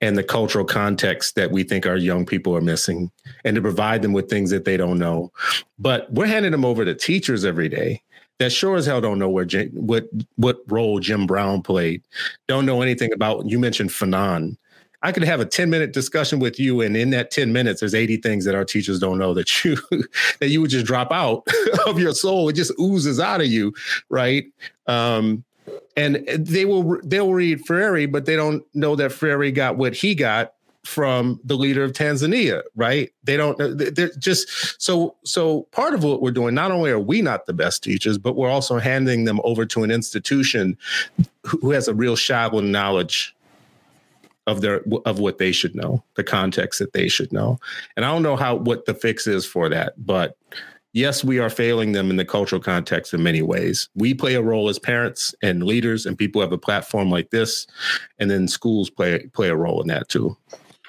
[0.00, 3.10] and the cultural context that we think our young people are missing
[3.44, 5.32] and to provide them with things that they don't know.
[5.78, 8.02] But we're handing them over to teachers every day
[8.40, 12.02] that sure as hell don't know where what what role Jim Brown played.
[12.48, 14.56] Don't know anything about you mentioned Fanon.
[15.02, 17.94] I could have a 10 minute discussion with you, and in that 10 minutes, there's
[17.94, 19.76] 80 things that our teachers don't know that you
[20.40, 21.46] that you would just drop out
[21.86, 22.48] of your soul.
[22.48, 23.74] It just oozes out of you,
[24.08, 24.46] right?
[24.86, 25.44] Um,
[25.96, 30.14] and they will they'll read Freire, but they don't know that Freire got what he
[30.14, 30.54] got
[30.84, 33.12] from the leader of Tanzania, right?
[33.24, 33.60] They don't.
[33.60, 35.62] Uh, they're just so so.
[35.72, 38.50] Part of what we're doing, not only are we not the best teachers, but we're
[38.50, 40.76] also handing them over to an institution
[41.44, 43.34] who has a real shallow knowledge
[44.46, 47.58] of their of what they should know, the context that they should know.
[47.96, 50.36] And I don't know how what the fix is for that, but
[50.92, 53.88] yes, we are failing them in the cultural context in many ways.
[53.94, 57.66] We play a role as parents and leaders, and people have a platform like this,
[58.18, 60.36] and then schools play play a role in that too.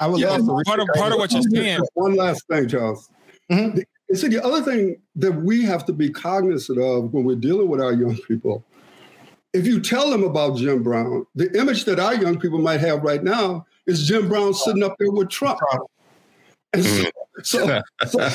[0.02, 1.82] I would yeah, love part of part of what you're saying.
[1.94, 3.10] One last thing, Charles.
[3.52, 3.78] Mm-hmm.
[4.10, 7.70] The, so the other thing that we have to be cognizant of when we're dealing
[7.70, 8.66] with our young people,
[9.54, 13.04] if you tell them about Jim Brown, the image that our young people might have
[13.04, 15.60] right now is Jim Brown sitting up there with Trump.
[16.74, 17.04] And so,
[17.44, 18.30] so, so,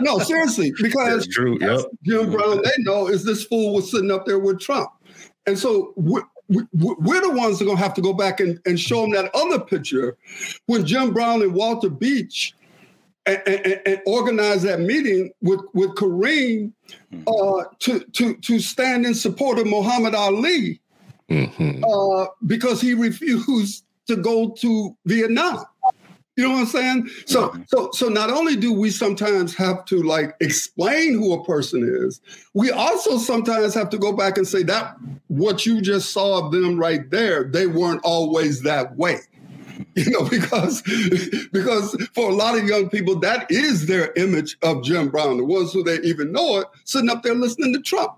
[0.00, 1.56] no, seriously, because true.
[1.60, 1.86] Yep.
[2.02, 4.90] Jim Brown, they know is this fool was sitting up there with Trump.
[5.46, 5.92] And so
[6.72, 9.12] we're, the ones that are going to have to go back and, and show them
[9.12, 10.16] that other picture
[10.66, 12.54] when Jim Brown and Walter Beach
[13.26, 16.72] and, and, and organized that meeting with, with Kareem
[17.12, 17.22] mm-hmm.
[17.26, 20.80] uh, to, to, to stand in support of Muhammad Ali
[21.28, 21.84] mm-hmm.
[21.84, 25.64] uh, because he refused to go to Vietnam.
[26.36, 27.08] You know what I'm saying?
[27.26, 27.62] So, mm-hmm.
[27.66, 32.22] so, so not only do we sometimes have to like explain who a person is,
[32.54, 34.96] we also sometimes have to go back and say that
[35.28, 39.18] what you just saw of them right there, they weren't always that way.
[39.94, 40.80] You know, because
[41.52, 45.44] because for a lot of young people, that is their image of Jim Brown, the
[45.44, 48.12] ones who they even know it, sitting up there listening to Trump.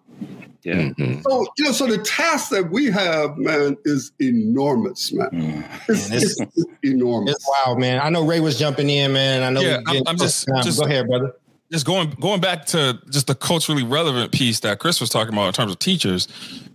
[0.64, 0.74] Yeah.
[0.74, 1.20] Mm-hmm.
[1.20, 5.30] So you know, so the task that we have, man, is enormous, man.
[5.30, 5.88] Mm.
[5.88, 7.34] It's, it's, it's, enormous.
[7.34, 8.00] It's wild, man.
[8.00, 9.42] I know Ray was jumping in, man.
[9.42, 9.60] I know.
[9.60, 11.34] Yeah, I'm, I'm just, just go ahead, brother.
[11.70, 15.48] Just going going back to just the culturally relevant piece that Chris was talking about
[15.48, 16.28] in terms of teachers.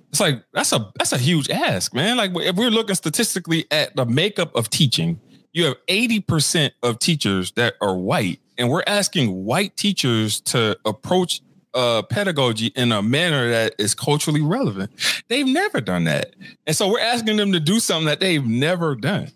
[0.10, 2.18] It's like that's a that's a huge ask, man.
[2.18, 5.20] Like if we're looking statistically at the makeup of teaching,
[5.54, 11.42] you have 80% of teachers that are white, and we're asking white teachers to approach
[11.74, 14.92] uh, pedagogy in a manner that is culturally relevant.
[15.28, 16.36] They've never done that.
[16.66, 19.32] And so we're asking them to do something that they've never done.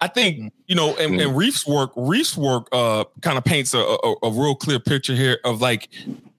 [0.00, 3.78] I think, you know, and, and Reef's work, Reef's work uh, kind of paints a,
[3.78, 5.88] a, a, real clear picture here of like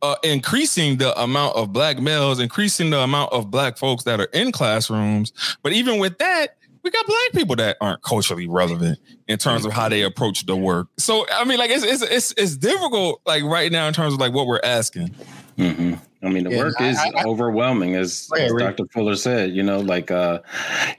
[0.02, 4.30] uh, increasing the amount of black males, increasing the amount of black folks that are
[4.34, 5.32] in classrooms.
[5.62, 9.74] But even with that, we got black people that aren't culturally relevant in terms of
[9.74, 10.88] how they approach the work.
[10.98, 14.20] So I mean, like it's it's it's, it's difficult, like right now in terms of
[14.20, 15.14] like what we're asking.
[15.58, 15.96] Mm-hmm.
[16.24, 18.86] I mean, the yeah, work is I, I, overwhelming, as, as Dr.
[18.92, 19.52] Fuller said.
[19.52, 20.40] You know, like, uh,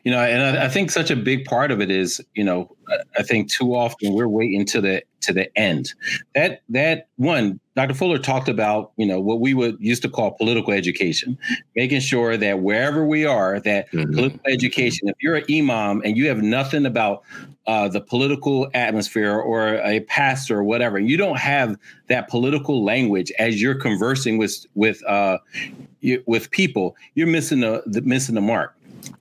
[0.04, 2.74] you know, and I, I, think such a big part of it is, you know,
[3.16, 5.92] I think too often we're waiting to the to the end.
[6.34, 7.94] That that one, Dr.
[7.94, 11.36] Fuller talked about, you know, what we would used to call political education,
[11.74, 14.12] making sure that wherever we are, that mm-hmm.
[14.12, 15.08] political education.
[15.08, 17.22] If you're an imam and you have nothing about
[17.68, 21.76] uh, the political atmosphere or a pastor or whatever, you don't have
[22.08, 25.38] that political language as you're conversing with with uh,
[26.00, 28.74] you, with people, you're missing the, the missing the mark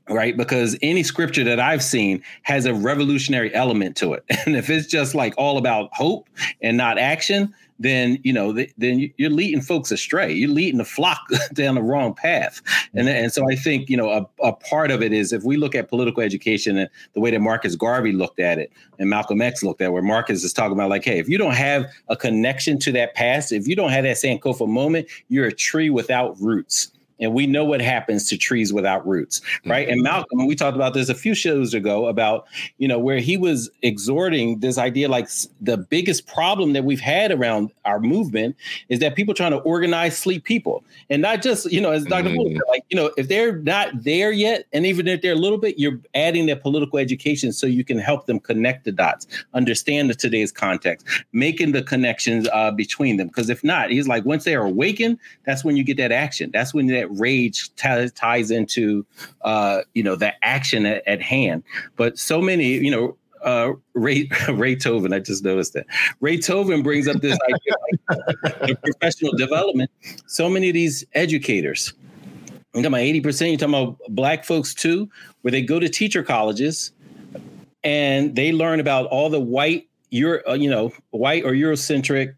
[0.10, 0.36] right?
[0.36, 4.26] Because any scripture that I've seen has a revolutionary element to it.
[4.48, 6.30] And if it's just like all about hope
[6.62, 10.34] and not action, then you know then you're leading folks astray.
[10.34, 11.22] You're leading the flock
[11.54, 12.62] down the wrong path.
[12.94, 13.24] And mm-hmm.
[13.24, 15.76] and so I think you know a, a part of it is if we look
[15.76, 19.64] at political education and the way that Marcus Garvey looked at it and Malcolm X
[19.64, 22.16] looked at it, where Marcus is talking about like, hey, if you don't have a
[22.16, 26.40] connection to that past, if you don't have that Sankofa moment, you're a tree without
[26.42, 29.94] roots and we know what happens to trees without roots right mm-hmm.
[29.94, 32.48] and malcolm we talked about this a few shows ago about
[32.78, 35.30] you know where he was exhorting this idea like
[35.62, 38.56] the biggest problem that we've had around our movement
[38.90, 42.28] is that people trying to organize sleep people and not just you know as dr
[42.28, 42.56] mm-hmm.
[42.56, 45.58] said, like you know if they're not there yet and even if they're a little
[45.58, 50.10] bit you're adding their political education so you can help them connect the dots understand
[50.10, 54.44] the today's context making the connections uh, between them because if not he's like once
[54.44, 58.52] they are awakened that's when you get that action that's when that rage t- ties
[58.52, 59.06] into
[59.42, 61.64] uh, you know the action at, at, hand.
[61.96, 63.18] But so many, you know.
[63.44, 65.86] Uh, Ray Ray Tovin, I just noticed that
[66.22, 69.92] Ray Tovin brings up this idea like professional development.
[70.26, 71.94] So many of these educators,
[72.74, 75.08] I'm talking about 80%, you're talking about black folks too,
[75.44, 76.92] where they go to teacher colleges
[77.84, 82.36] and they learn about all the white, Euro, uh, you know, white or Eurocentric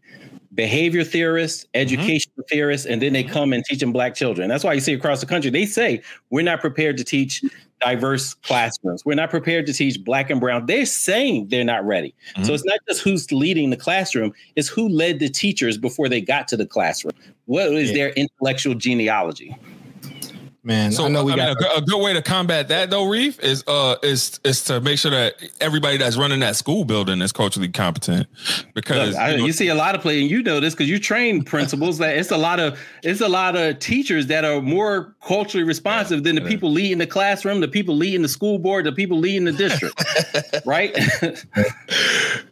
[0.54, 2.00] behavior theorists, mm-hmm.
[2.40, 2.54] Mm-hmm.
[2.54, 3.32] theorists, and then they mm-hmm.
[3.32, 4.48] come and teach them black children.
[4.48, 7.42] That's why you see across the country, they say we're not prepared to teach
[7.80, 9.04] diverse classrooms.
[9.04, 10.66] We're not prepared to teach black and brown.
[10.66, 12.14] They're saying they're not ready.
[12.34, 12.44] Mm-hmm.
[12.44, 16.20] So it's not just who's leading the classroom, it's who led the teachers before they
[16.20, 17.14] got to the classroom.
[17.46, 17.96] What is yeah.
[17.96, 19.56] their intellectual genealogy?
[20.62, 20.92] Man.
[20.92, 23.08] So I know we I got mean, a, a, good way to combat that though,
[23.08, 27.20] Reef, is uh is is to make sure that everybody that's running that school building
[27.22, 28.26] is culturally competent.
[28.74, 30.74] Because Look, I, you, know, you, see a lot of play, and you know this
[30.74, 34.44] because you train principals that it's a lot of it's a lot of teachers that
[34.44, 38.58] are more culturally responsive than the people leading the classroom, the people leading the school
[38.58, 40.02] board, the people leading the district,
[40.66, 40.94] right?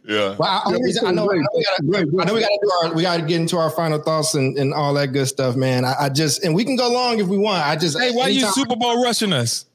[0.07, 0.35] yeah.
[0.35, 3.25] Well, I, I, I, know, I know we got to do our we got to
[3.25, 5.85] get into our final thoughts and, and all that good stuff, man.
[5.85, 7.65] I, I just and we can go long if we want.
[7.65, 9.65] I just Hey, why are you Super Bowl rushing us?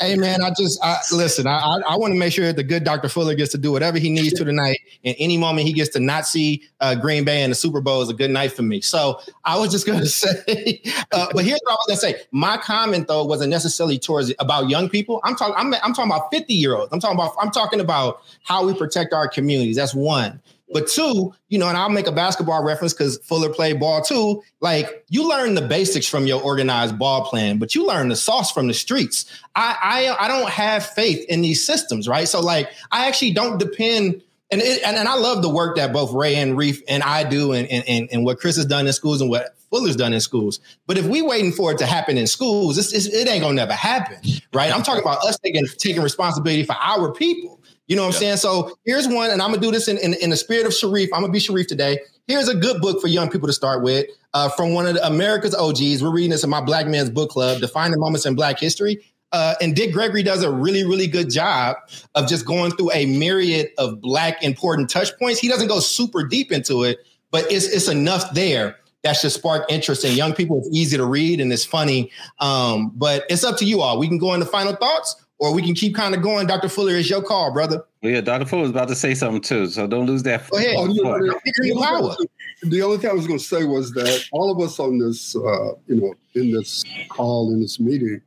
[0.00, 1.46] hey man, I just I, listen.
[1.46, 3.08] I I, I want to make sure that the good Dr.
[3.08, 4.78] Fuller gets to do whatever he needs to tonight.
[5.04, 8.02] And any moment he gets to not see uh, Green Bay in the Super Bowl
[8.02, 8.80] is a good night for me.
[8.80, 10.82] So I was just going to say,
[11.12, 12.26] uh, but here's what I was going to say.
[12.30, 15.20] My comment though wasn't necessarily towards about young people.
[15.24, 15.54] I'm talking.
[15.56, 16.92] I'm, I'm talking about 50 year olds.
[16.92, 17.34] I'm talking about.
[17.40, 19.76] I'm talking about how we protect our communities.
[19.76, 20.40] That's one.
[20.74, 24.42] But two, you know, and I'll make a basketball reference because Fuller played ball too.
[24.60, 28.50] Like you learn the basics from your organized ball plan, but you learn the sauce
[28.50, 29.24] from the streets.
[29.54, 32.26] I I, I don't have faith in these systems, right?
[32.26, 34.20] So like I actually don't depend.
[34.50, 37.22] And, it, and, and I love the work that both Ray and Reef and I
[37.22, 40.20] do, and, and and what Chris has done in schools and what Fuller's done in
[40.20, 40.58] schools.
[40.88, 43.54] But if we waiting for it to happen in schools, it's, it's, it ain't gonna
[43.54, 44.18] never happen,
[44.52, 44.74] right?
[44.74, 47.53] I'm talking about us taking taking responsibility for our people.
[47.86, 48.36] You know what I'm saying?
[48.38, 51.10] So here's one, and I'm gonna do this in, in, in the spirit of Sharif.
[51.12, 51.98] I'm gonna be Sharif today.
[52.26, 55.06] Here's a good book for young people to start with uh, from one of the
[55.06, 56.02] America's OGs.
[56.02, 59.04] We're reading this in my Black Man's Book Club, Defining Moments in Black History.
[59.32, 61.76] Uh, and Dick Gregory does a really, really good job
[62.14, 65.40] of just going through a myriad of Black important touch points.
[65.40, 67.00] He doesn't go super deep into it,
[67.32, 70.58] but it's, it's enough there that should spark interest in young people.
[70.58, 72.10] It's easy to read and it's funny.
[72.38, 73.98] Um, but it's up to you all.
[73.98, 76.46] We can go into final thoughts or we can keep kind of going.
[76.46, 76.68] Dr.
[76.68, 77.84] Fuller, it's your call, brother.
[78.02, 78.46] Well, yeah, Dr.
[78.46, 80.48] Fuller was about to say something too, so don't lose that.
[80.48, 80.74] Go ahead.
[80.78, 82.28] Oh, you know, the,
[82.62, 85.36] the, only thing I was going to say was that all of us on this,
[85.36, 88.22] uh, you know, in this call, in this meeting,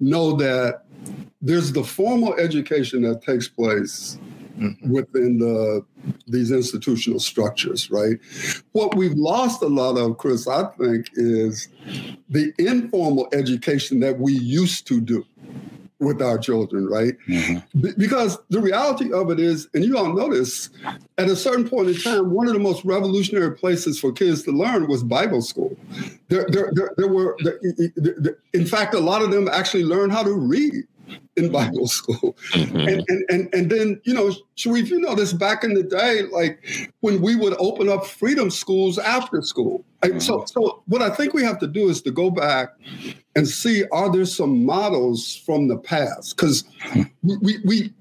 [0.00, 0.82] know that
[1.40, 4.18] there's the formal education that takes place
[4.58, 4.90] mm-hmm.
[4.90, 5.84] within the
[6.26, 8.18] these institutional structures, right?
[8.72, 11.68] What we've lost a lot of, Chris, I think, is
[12.28, 15.24] the informal education that we used to do
[16.00, 17.14] with our children, right?
[17.28, 17.80] Mm-hmm.
[17.80, 20.70] B- because the reality of it is, and you all know this,
[21.18, 24.50] at a certain point in time, one of the most revolutionary places for kids to
[24.50, 25.76] learn was Bible school.
[26.28, 27.36] There, there, there, there were,
[28.52, 30.84] in fact, a lot of them actually learned how to read
[31.36, 32.36] in Bible school.
[32.52, 32.76] Mm-hmm.
[32.76, 36.22] And, and, and, and then, you know, Sharif, you know this back in the day,
[36.22, 36.64] like
[37.00, 39.84] when we would open up freedom schools after school.
[40.02, 40.18] Mm-hmm.
[40.18, 42.70] So, so what I think we have to do is to go back
[43.36, 46.36] and see are there some models from the past?
[46.36, 46.64] Because
[47.22, 47.94] we, we, we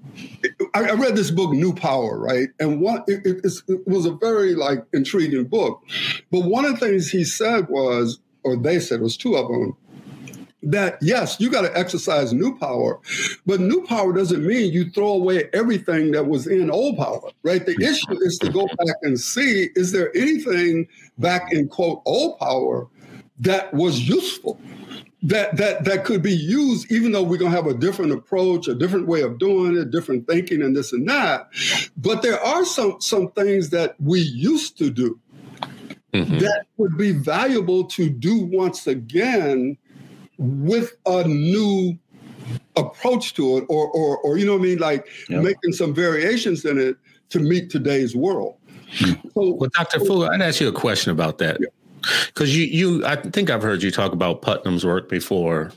[0.74, 2.50] I, read this book, New Power, right?
[2.60, 5.84] And one it, it was a very like intriguing book.
[6.32, 9.48] But one of the things he said was, or they said, it was two of
[9.48, 9.76] them
[10.64, 13.00] that yes, you got to exercise new power,
[13.46, 17.66] but new power doesn't mean you throw away everything that was in old power, right?
[17.66, 20.88] The issue is to go back and see is there anything
[21.18, 22.88] back in quote old power
[23.40, 24.60] that was useful?
[25.22, 28.70] That, that that could be used even though we're going to have a different approach
[28.70, 31.50] a different way of doing it different thinking and this and that
[31.98, 35.20] but there are some some things that we used to do
[36.14, 36.38] mm-hmm.
[36.38, 39.78] that would be valuable to do once again
[40.40, 41.98] with a new
[42.76, 45.44] approach to it or or or you know what I mean like yep.
[45.44, 46.96] making some variations in it
[47.30, 48.56] to meet today's world.
[48.92, 49.12] Hmm.
[49.36, 50.00] So, well, Dr.
[50.00, 51.58] Fuller, I'd ask you a question about that.
[51.60, 51.68] Yeah
[52.28, 55.72] because you you I think I've heard you talk about Putnam's work before.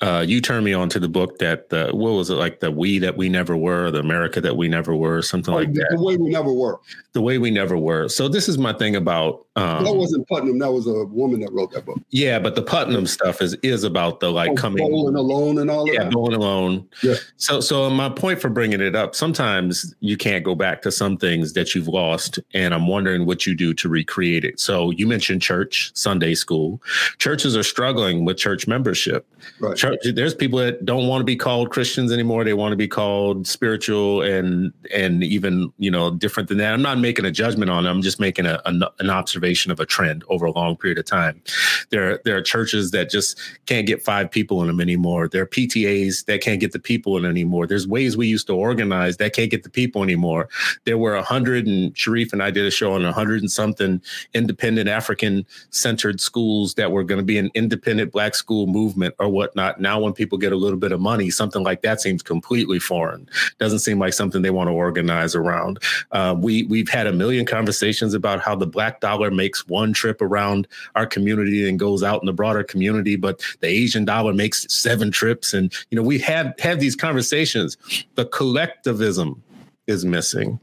[0.00, 2.70] Uh, you turned me on to the book that the what was it like the
[2.70, 5.88] we that we never were, the America that we never were, something oh, like that.
[5.90, 6.80] The way we never were.
[7.12, 8.08] The way we never were.
[8.08, 10.58] So this is my thing about um, that wasn't Putnam.
[10.58, 12.00] That was a woman that wrote that book.
[12.10, 15.70] Yeah, but the Putnam stuff is is about the like oh, coming bowling alone and
[15.70, 15.84] all.
[15.84, 15.94] That.
[15.94, 16.88] Yeah, bowling alone.
[17.02, 17.16] Yeah.
[17.36, 19.14] So so my point for bringing it up.
[19.14, 23.46] Sometimes you can't go back to some things that you've lost, and I'm wondering what
[23.46, 24.58] you do to recreate it.
[24.58, 26.80] So you mentioned church, Sunday school.
[27.18, 29.26] Churches are struggling with church membership.
[29.60, 29.76] Right.
[29.76, 32.42] Church, there's people that don't want to be called Christians anymore.
[32.44, 36.72] They want to be called spiritual and and even you know different than that.
[36.72, 37.96] I'm not making a judgment on them.
[37.96, 41.04] I'm just making a, a an observation of a trend over a long period of
[41.04, 41.42] time.
[41.90, 45.28] There there are churches that just can't get five people in them anymore.
[45.28, 47.66] There are PTAs that can't get the people in anymore.
[47.66, 50.48] There's ways we used to organize that can't get the people anymore.
[50.84, 53.50] There were a hundred and Sharif and I did a show on a hundred and
[53.50, 54.00] something
[54.32, 59.28] independent African centered schools that were going to be an independent black school movement or
[59.28, 59.80] whatnot.
[59.80, 63.28] Now, when people get a little bit of money, something like that seems completely foreign.
[63.58, 65.78] Doesn't seem like something they want to organize around.
[66.10, 70.20] Uh, we we've had a million conversations about how the black dollar makes one trip
[70.20, 74.72] around our community and goes out in the broader community, but the Asian dollar makes
[74.72, 75.54] seven trips.
[75.54, 77.76] And you know, we have have these conversations.
[78.14, 79.42] The collectivism
[79.86, 80.58] is missing.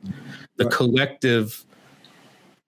[0.58, 1.66] The collective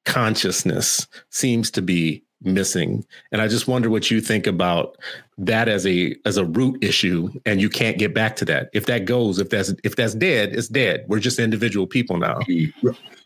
[0.05, 3.05] consciousness seems to be missing.
[3.31, 4.97] And i just wonder what you think about
[5.37, 8.69] that as a as a root issue and you can't get back to that.
[8.73, 11.05] If that goes if that's if that's dead it's dead.
[11.07, 12.39] We're just individual people now.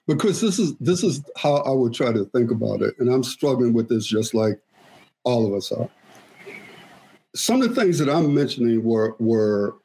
[0.08, 3.10] But chris this is this is how i would try to think about it and
[3.10, 4.60] i'm struggling with this just like
[5.24, 5.90] all of us are.
[7.36, 9.76] Some of the things that i'm mentioning were were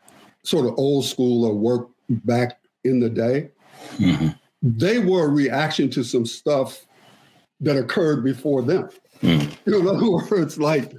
[0.42, 3.50] sort of old school or work back in the day.
[3.96, 4.28] Mm-hmm.
[4.62, 6.86] They were a reaction to some stuff
[7.60, 8.88] that occurred before them
[9.22, 9.54] Mm.
[9.66, 10.92] You know, in other words, like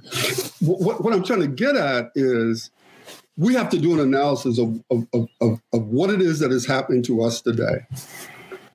[0.60, 2.70] what, what I'm trying to get at is
[3.36, 5.06] we have to do an analysis of, of,
[5.40, 7.84] of, of what it is that is happening to us today.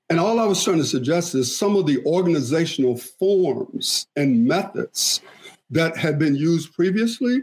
[0.10, 5.22] And all I was trying to suggest is some of the organizational forms and methods
[5.70, 7.42] that had been used previously,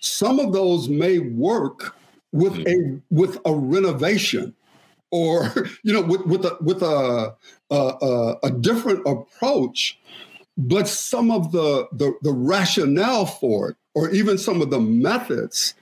[0.00, 1.96] some of those may work
[2.32, 4.54] with a with a renovation
[5.10, 5.52] or
[5.82, 7.34] you know with with a with a
[7.70, 9.98] a, a different approach
[10.58, 15.74] but some of the, the the rationale for it or even some of the methods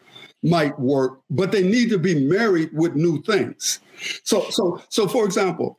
[0.42, 3.80] might work but they need to be married with new things.
[4.22, 5.78] So so so for example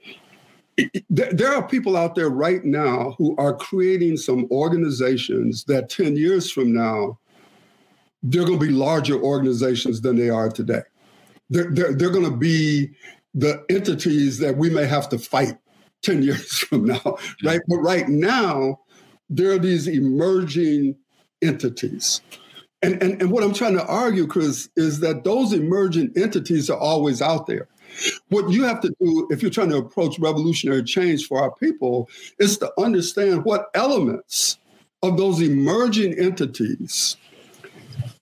[1.10, 6.52] there are people out there right now who are creating some organizations that 10 years
[6.52, 7.18] from now
[8.22, 10.82] they're going to be larger organizations than they are today.
[11.50, 12.92] They're, they're, they're going to be
[13.38, 15.58] the entities that we may have to fight
[16.02, 17.62] 10 years from now right?
[17.68, 18.80] But right now
[19.30, 20.96] there are these emerging
[21.42, 22.22] entities.
[22.82, 26.78] And, and, and what i'm trying to argue chris is that those emerging entities are
[26.78, 27.68] always out there.
[28.30, 32.10] What you have to do if you're trying to approach revolutionary change for our people
[32.40, 34.58] is to understand what elements
[35.04, 37.18] of those emerging entities,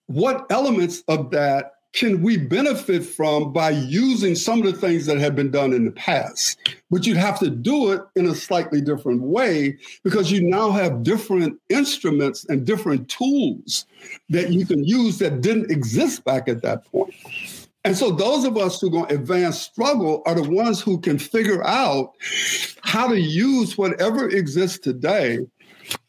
[0.08, 5.18] what elements of that can we benefit from by using some of the things that
[5.18, 6.60] have been done in the past?
[6.92, 11.04] But you'd have to do it in a slightly different way because you now have
[11.04, 13.86] different instruments and different tools
[14.30, 17.14] that you can use that didn't exist back at that point.
[17.86, 21.66] And so those of us who to advance struggle are the ones who can figure
[21.66, 22.14] out
[22.82, 25.40] how to use whatever exists today.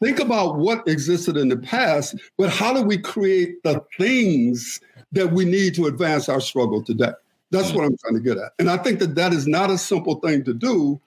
[0.01, 4.81] Think about what existed in the past, but how do we create the things
[5.11, 7.11] that we need to advance our struggle today?
[7.49, 8.51] That's what I'm trying to get at.
[8.59, 10.99] And I think that that is not a simple thing to do.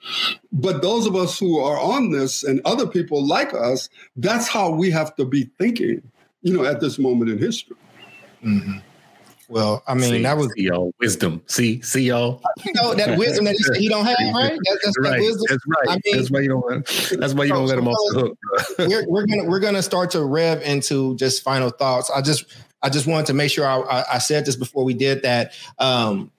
[0.52, 4.70] But those of us who are on this and other people like us, that's how
[4.70, 6.02] we have to be thinking,
[6.40, 7.76] you know, at this moment in history.
[8.42, 8.78] Mm-hmm.
[9.50, 11.42] Well, I mean, see, that was see y'all wisdom.
[11.46, 12.40] See, see y'all.
[12.64, 14.52] You know that wisdom that he said he don't have, right?
[14.52, 15.10] That, that's right.
[15.10, 15.46] That wisdom.
[15.48, 15.88] That's right.
[15.88, 17.20] I mean, that's why you don't.
[17.20, 18.38] That's why you don't let him off the hook.
[18.78, 22.10] we're, we're gonna we're gonna start to rev into just final thoughts.
[22.10, 22.44] I just
[22.82, 25.52] I just wanted to make sure I, I, I said this before we did that.
[25.78, 26.30] Um,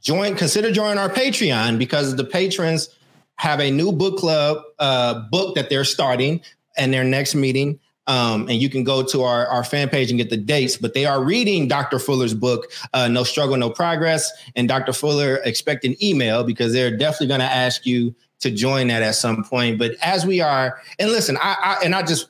[0.00, 2.88] join, consider joining our Patreon because the patrons
[3.36, 6.40] have a new book club uh, book that they're starting
[6.76, 7.80] and their next meeting.
[8.06, 10.92] Um, and you can go to our, our fan page and get the dates, but
[10.92, 11.98] they are reading Dr.
[11.98, 14.30] Fuller's book, uh, No Struggle, No Progress.
[14.56, 14.92] And Dr.
[14.92, 19.14] Fuller expect an email because they're definitely going to ask you to join that at
[19.14, 19.78] some point.
[19.78, 22.28] But as we are, and listen, I, I and I just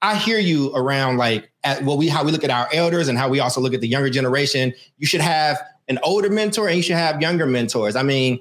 [0.00, 3.18] I hear you around like at what we how we look at our elders and
[3.18, 4.72] how we also look at the younger generation.
[4.98, 7.96] You should have an older mentor and you should have younger mentors.
[7.96, 8.40] I mean,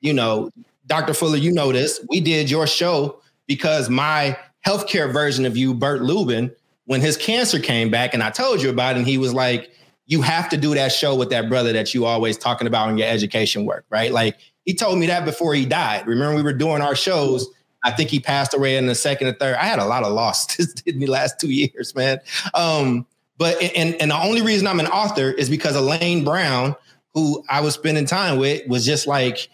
[0.00, 0.50] you know,
[0.86, 1.14] Dr.
[1.14, 2.04] Fuller, you know this.
[2.08, 4.36] We did your show because my
[4.66, 6.50] healthcare version of you, Bert Lubin,
[6.86, 9.70] when his cancer came back and I told you about it, and he was like,
[10.06, 12.98] you have to do that show with that brother that you always talking about in
[12.98, 14.12] your education work, right?
[14.12, 16.06] Like he told me that before he died.
[16.06, 17.48] Remember, we were doing our shows.
[17.86, 19.54] I think he passed away in the second or third.
[19.54, 22.18] I had a lot of losses in the last two years, man.
[22.52, 23.06] Um,
[23.38, 26.74] but and and the only reason I'm an author is because Elaine Brown,
[27.14, 29.48] who I was spending time with, was just like,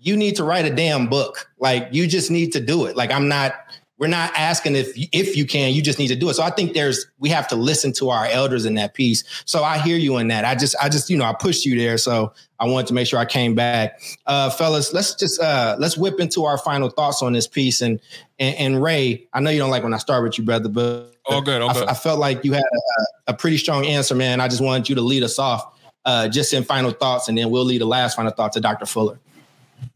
[0.00, 1.50] you need to write a damn book.
[1.58, 2.96] Like you just need to do it.
[2.96, 3.54] Like I'm not
[3.98, 6.34] we're not asking if if you can you just need to do it.
[6.34, 9.24] So i think there's we have to listen to our elders in that piece.
[9.44, 10.44] So i hear you in that.
[10.44, 11.96] I just i just you know i pushed you there.
[11.98, 14.00] So i wanted to make sure i came back.
[14.26, 17.80] Uh fellas let's just uh let's whip into our final thoughts on this piece.
[17.80, 18.00] And
[18.38, 21.14] and, and ray i know you don't like when i start with you brother but
[21.26, 21.86] all good all good.
[21.86, 24.40] I, I felt like you had a, a, pretty strong answer man.
[24.40, 27.50] I just wanted you to lead us off uh just in final thoughts and then
[27.50, 29.20] we'll lead the last final thought to dr fuller.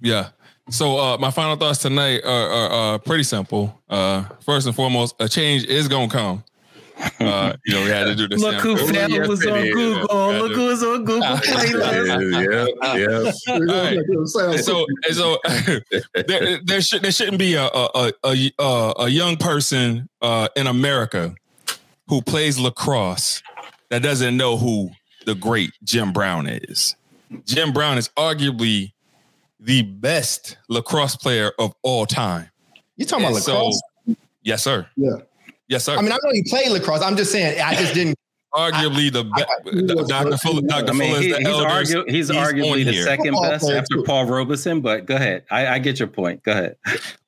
[0.00, 0.28] Yeah
[0.70, 3.78] so uh, my final thoughts tonight are, are, are pretty simple.
[3.88, 6.44] Uh, first and foremost, a change is gonna come.
[7.20, 8.40] Uh, you know, we had to do this.
[8.40, 10.32] Look who fell yes, was on Google.
[10.32, 12.74] Look who was on Google Playlist.
[12.84, 13.72] yeah, yeah.
[13.72, 14.58] Right.
[14.58, 15.38] So, so
[16.26, 20.66] there, there, should, there shouldn't be a a, a, a, a young person uh, in
[20.66, 21.34] America
[22.08, 23.42] who plays lacrosse
[23.90, 24.90] that doesn't know who
[25.24, 26.96] the great Jim Brown is.
[27.44, 28.92] Jim Brown is arguably
[29.60, 32.50] the best lacrosse player of all time.
[32.96, 33.80] You talking and about lacrosse?
[34.06, 34.88] So, yes, sir.
[34.96, 35.10] Yeah.
[35.68, 35.96] Yes, sir.
[35.96, 37.02] I mean, I know he played lacrosse.
[37.02, 38.16] I'm just saying, I just didn't.
[38.54, 40.08] Arguably the best.
[40.08, 40.38] Dr.
[40.38, 40.90] Fuller, Dr.
[40.90, 43.04] I mean, Fuller he, is the he's, argu- he's, he's arguably the here.
[43.04, 45.44] second best after Paul Robeson, but go ahead.
[45.50, 46.42] I, I get your point.
[46.44, 46.76] Go ahead.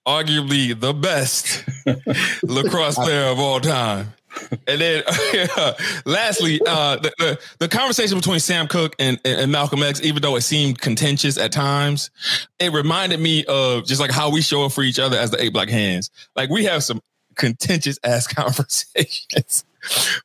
[0.08, 1.62] Arguably the best
[2.42, 4.14] lacrosse player of all time.
[4.66, 5.02] And then,
[6.04, 10.36] lastly, uh, the, the, the, conversation between Sam Cooke and, and, Malcolm X, even though
[10.36, 12.10] it seemed contentious at times,
[12.58, 15.42] it reminded me of just like how we show up for each other as the
[15.42, 16.08] Eight Black Hands.
[16.36, 17.00] Like we have some
[17.36, 19.64] contentious ass conversations,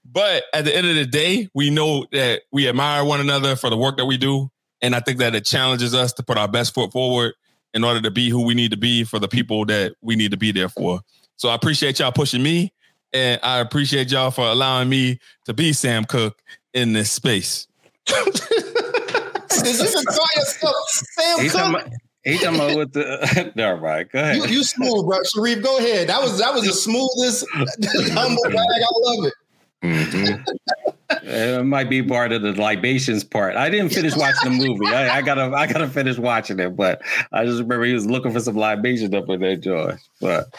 [0.05, 3.69] but at the end of the day, we know that we admire one another for
[3.69, 4.51] the work that we do,
[4.81, 7.33] and I think that it challenges us to put our best foot forward
[7.73, 10.31] in order to be who we need to be for the people that we need
[10.31, 11.01] to be there for.
[11.37, 12.71] So I appreciate y'all pushing me,
[13.15, 16.41] and I appreciate y'all for allowing me to be Sam Cooke
[16.73, 17.67] in this space.
[18.05, 21.89] Did you just call yourself Sam He talking about,
[22.25, 23.53] he talking about with the.
[23.65, 24.35] All right, go ahead.
[24.35, 25.17] You, you smooth, bro.
[25.23, 26.09] Sharif, go ahead.
[26.09, 27.45] That was that was the smoothest
[28.13, 28.57] humble bag.
[28.57, 29.33] I love it.
[29.81, 30.89] Mm-hmm.
[31.27, 33.55] It might be part of the libations part.
[33.55, 34.93] I didn't finish watching the movie.
[34.93, 36.75] I, I gotta, I gotta finish watching it.
[36.75, 39.99] But I just remember he was looking for some libations up in there, George.
[40.21, 40.53] But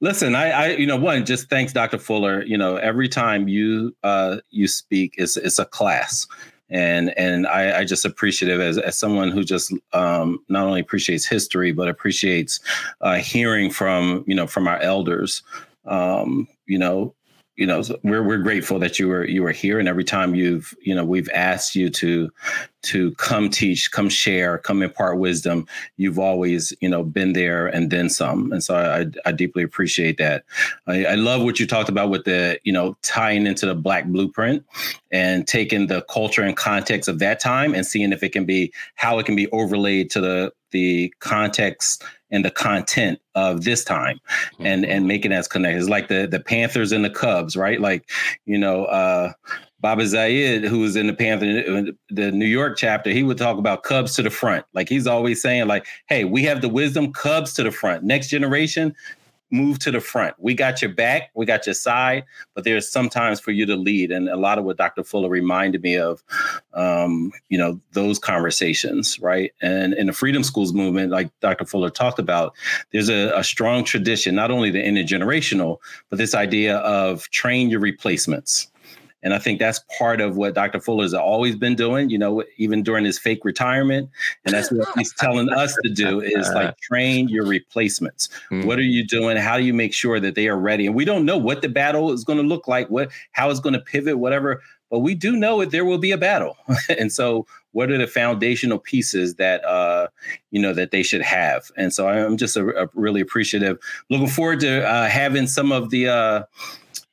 [0.00, 1.98] listen, I, I, you know, one, just thanks, Dr.
[1.98, 2.42] Fuller.
[2.42, 6.26] You know, every time you, uh, you speak, it's it's a class.
[6.68, 11.26] And and I, I just appreciative as, as someone who just um, not only appreciates
[11.26, 12.60] history but appreciates
[13.00, 15.42] uh, hearing from you know from our elders.
[15.86, 17.14] Um, you know,
[17.58, 19.80] you know we're we're grateful that you were you were here.
[19.80, 22.30] And every time you've you know we've asked you to
[22.82, 25.66] to come teach come share come impart wisdom
[25.96, 28.52] you've always you know been there and then some.
[28.52, 30.44] And so i i deeply appreciate that.
[30.86, 34.06] I, I love what you talked about with the you know tying into the black
[34.06, 34.64] blueprint
[35.10, 38.72] and taking the culture and context of that time and seeing if it can be
[38.94, 44.18] how it can be overlaid to the the context and the content of this time
[44.60, 45.78] and and making that connected.
[45.78, 47.80] It's like the the Panthers and the Cubs, right?
[47.80, 48.08] Like,
[48.44, 49.32] you know, uh
[49.80, 53.84] Baba Zayed, who was in the Panther, the New York chapter, he would talk about
[53.84, 54.66] Cubs to the front.
[54.74, 58.02] Like he's always saying, like, hey, we have the wisdom, Cubs to the front.
[58.02, 58.94] Next generation,
[59.50, 60.34] move to the front.
[60.38, 64.10] We got your back, we got your side, but there's sometimes for you to lead.
[64.10, 65.02] And a lot of what Dr.
[65.02, 66.22] Fuller reminded me of,
[66.74, 69.52] um, you know, those conversations, right?
[69.62, 71.64] And in the Freedom Schools movement, like Dr.
[71.64, 72.54] Fuller talked about,
[72.92, 75.78] there's a, a strong tradition, not only the intergenerational,
[76.10, 78.70] but this idea of train your replacements.
[79.22, 80.80] And I think that's part of what Dr.
[80.80, 84.10] Fuller has always been doing, you know, even during his fake retirement.
[84.44, 88.28] And that's what he's telling us to do is like train your replacements.
[88.50, 89.36] What are you doing?
[89.36, 90.86] How do you make sure that they are ready?
[90.86, 93.60] And we don't know what the battle is going to look like, what how it's
[93.60, 96.56] going to pivot, whatever, but we do know that there will be a battle.
[96.98, 100.08] and so what are the foundational pieces that uh
[100.50, 103.78] you know that they should have and so i'm just a, a really appreciative
[104.10, 106.42] looking forward to uh having some of the uh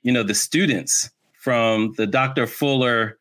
[0.02, 1.12] you know the students
[1.46, 2.48] from the Dr.
[2.48, 3.20] Fuller,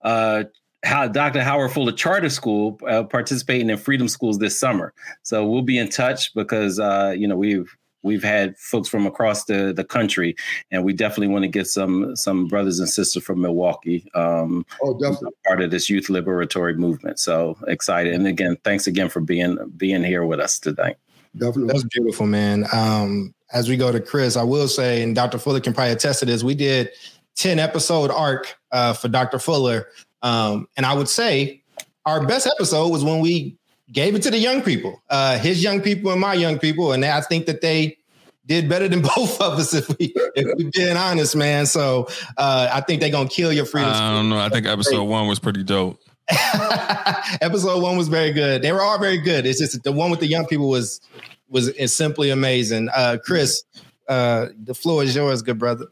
[0.00, 0.44] uh,
[0.82, 1.42] how Dr.
[1.42, 4.94] Howard Fuller Charter School uh, participating in Freedom Schools this summer.
[5.22, 7.70] So we'll be in touch because uh, you know we've
[8.02, 10.34] we've had folks from across the the country,
[10.70, 14.08] and we definitely want to get some some brothers and sisters from Milwaukee.
[14.14, 17.18] Um, oh, definitely part of this youth liberatory movement.
[17.18, 18.14] So excited!
[18.14, 20.94] And again, thanks again for being being here with us today.
[21.36, 22.64] Definitely, that's beautiful, man.
[22.72, 25.38] Um, as we go to Chris, I will say, and Dr.
[25.38, 26.42] Fuller can probably attest to this.
[26.42, 26.90] We did
[27.36, 29.38] 10 episode arc uh, for Dr.
[29.38, 29.88] Fuller.
[30.22, 31.62] Um, and I would say
[32.04, 33.56] our best episode was when we
[33.92, 36.92] gave it to the young people, uh, his young people and my young people.
[36.92, 37.98] And I think that they
[38.46, 41.66] did better than both of us if we if we being honest, man.
[41.66, 43.92] So uh, I think they're gonna kill your freedom.
[43.92, 44.38] I don't know.
[44.38, 46.00] I think episode one was pretty dope.
[47.40, 48.62] episode one was very good.
[48.62, 49.46] They were all very good.
[49.46, 51.00] It's just the one with the young people was
[51.48, 52.88] was is simply amazing.
[52.94, 53.62] Uh, Chris,
[54.08, 55.86] uh, the floor is yours, good brother.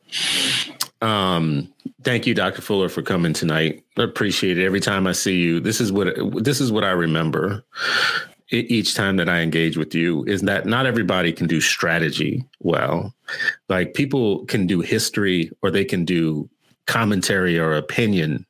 [1.04, 1.70] Um,
[2.02, 2.62] thank you, Dr.
[2.62, 3.84] Fuller, for coming tonight.
[3.98, 4.64] I appreciate it.
[4.64, 6.08] Every time I see you, this is what
[6.42, 7.62] this is what I remember
[8.50, 13.14] each time that I engage with you is that not everybody can do strategy well.
[13.68, 16.48] Like people can do history or they can do
[16.86, 18.46] commentary or opinion.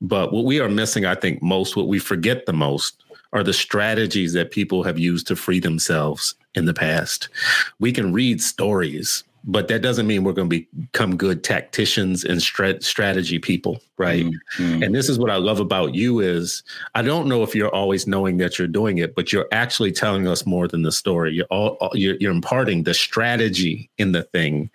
[0.00, 3.52] But what we are missing, I think, most, what we forget the most are the
[3.52, 7.28] strategies that people have used to free themselves in the past.
[7.80, 12.40] We can read stories, but that doesn't mean we're going to become good tacticians and
[12.40, 14.26] strat- strategy people right?
[14.58, 14.82] Mm-hmm.
[14.82, 16.62] and this is what i love about you is
[16.94, 20.26] i don't know if you're always knowing that you're doing it but you're actually telling
[20.26, 21.32] us more than the story.
[21.32, 24.70] You're all you're, you're imparting the strategy in the thing.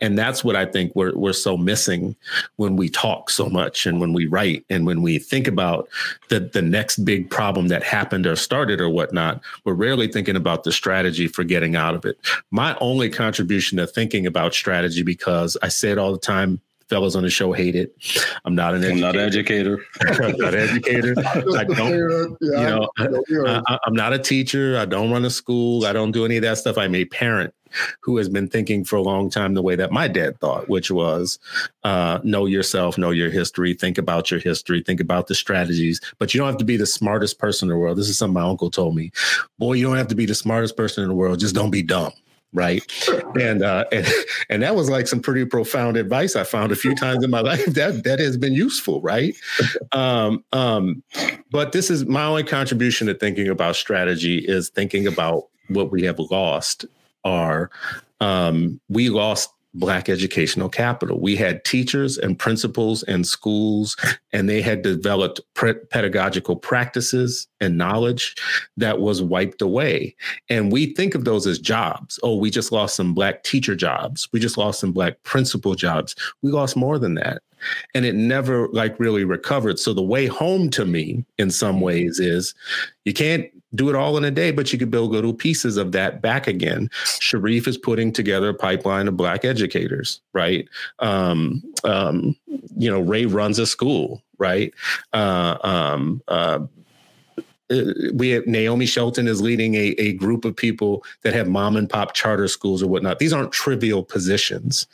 [0.00, 2.16] And that's what i think we're, we're so missing
[2.56, 5.88] when we talk so much and when we write and when we think about
[6.28, 9.42] the, the next big problem that happened or started or whatnot.
[9.64, 12.18] We're rarely thinking about the strategy for getting out of it.
[12.50, 17.16] My only contribution to thinking about strategy because i say it all the time fellas
[17.16, 17.94] on the show hate it.
[18.44, 19.84] I'm not an I'm educator.
[20.02, 20.34] not educator.
[20.38, 21.14] not educator.
[21.56, 22.36] I don't.
[22.40, 24.78] You know, I, I'm not a teacher.
[24.78, 25.84] I don't run a school.
[25.86, 26.78] I don't do any of that stuff.
[26.78, 27.52] I'm a parent
[28.00, 30.90] who has been thinking for a long time the way that my dad thought, which
[30.90, 31.38] was
[31.84, 36.00] uh, know yourself, know your history, think about your history, think about the strategies.
[36.18, 37.98] But you don't have to be the smartest person in the world.
[37.98, 39.10] This is something my uncle told me.
[39.58, 41.40] Boy, you don't have to be the smartest person in the world.
[41.40, 42.12] Just don't be dumb
[42.56, 42.82] right?
[43.38, 44.06] And uh, and
[44.48, 47.40] and that was like some pretty profound advice I found a few times in my
[47.40, 49.34] life that that has been useful, right?
[49.92, 51.02] Um, um,
[51.50, 56.02] but this is my only contribution to thinking about strategy is thinking about what we
[56.02, 56.84] have lost.
[57.24, 57.70] Are
[58.20, 61.20] um, we lost Black educational capital.
[61.20, 63.96] We had teachers and principals and schools,
[64.32, 68.34] and they had developed pre- pedagogical practices and knowledge
[68.76, 70.16] that was wiped away.
[70.48, 72.18] And we think of those as jobs.
[72.22, 74.28] Oh, we just lost some Black teacher jobs.
[74.32, 76.14] We just lost some Black principal jobs.
[76.42, 77.42] We lost more than that.
[77.94, 79.78] And it never like really recovered.
[79.78, 82.54] So the way home to me in some ways is
[83.04, 85.92] you can't do it all in a day, but you could build little pieces of
[85.92, 86.88] that back again.
[87.20, 90.68] Sharif is putting together a pipeline of black educators, right?
[91.00, 92.36] Um, um,
[92.76, 94.72] you know, Ray runs a school, right?
[95.12, 96.60] Uh, um, uh,
[98.14, 101.90] we have Naomi Shelton is leading a, a group of people that have mom and
[101.90, 103.18] pop charter schools or whatnot.
[103.18, 104.86] These aren't trivial positions.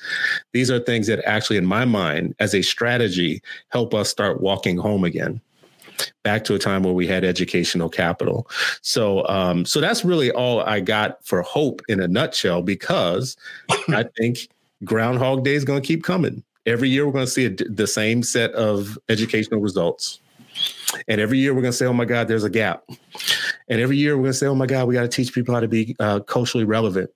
[0.52, 4.78] These are things that actually, in my mind, as a strategy, help us start walking
[4.78, 5.40] home again
[6.22, 8.48] back to a time where we had educational capital.
[8.80, 13.36] So, um, so that's really all I got for hope in a nutshell, because
[13.88, 14.48] I think
[14.84, 16.42] Groundhog Day is going to keep coming.
[16.64, 20.20] Every year, we're going to see a, the same set of educational results.
[21.08, 22.84] And every year, we're going to say, oh my God, there's a gap.
[23.68, 25.54] And every year, we're going to say, oh my God, we got to teach people
[25.54, 27.10] how to be uh, culturally relevant.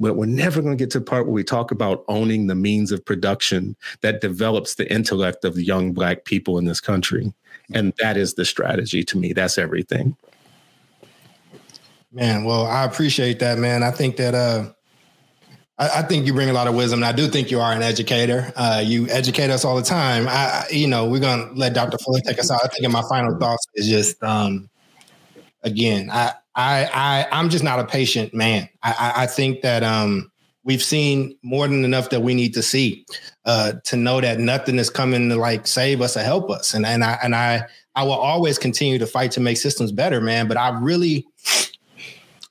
[0.00, 2.54] But we're never going to get to the part where we talk about owning the
[2.54, 7.32] means of production that develops the intellect of the young black people in this country.
[7.74, 9.32] And that is the strategy to me.
[9.32, 10.16] That's everything.
[12.10, 13.82] Man well i appreciate that man.
[13.82, 14.72] I think that uh
[15.78, 17.72] I, I think you bring a lot of wisdom, and I do think you are
[17.72, 18.52] an educator.
[18.56, 20.26] Uh, you educate us all the time.
[20.28, 21.98] I, you know, we're gonna let Dr.
[21.98, 22.60] Fuller take us out.
[22.64, 24.68] I think in my final thoughts is just, um,
[25.62, 28.68] again, I, I, I, I'm just not a patient man.
[28.82, 30.30] I, I think that um,
[30.64, 33.06] we've seen more than enough that we need to see
[33.44, 36.74] uh, to know that nothing is coming to like save us or help us.
[36.74, 40.20] And and I and I I will always continue to fight to make systems better,
[40.20, 40.46] man.
[40.46, 41.26] But I really,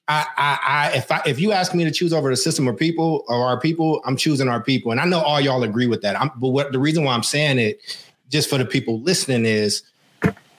[0.08, 2.74] I I, I if I if you ask me to choose over the system or
[2.74, 6.02] people or our people, I'm choosing our people, and I know all y'all agree with
[6.02, 6.20] that.
[6.20, 7.82] I'm, but what the reason why I'm saying it,
[8.30, 9.84] just for the people listening, is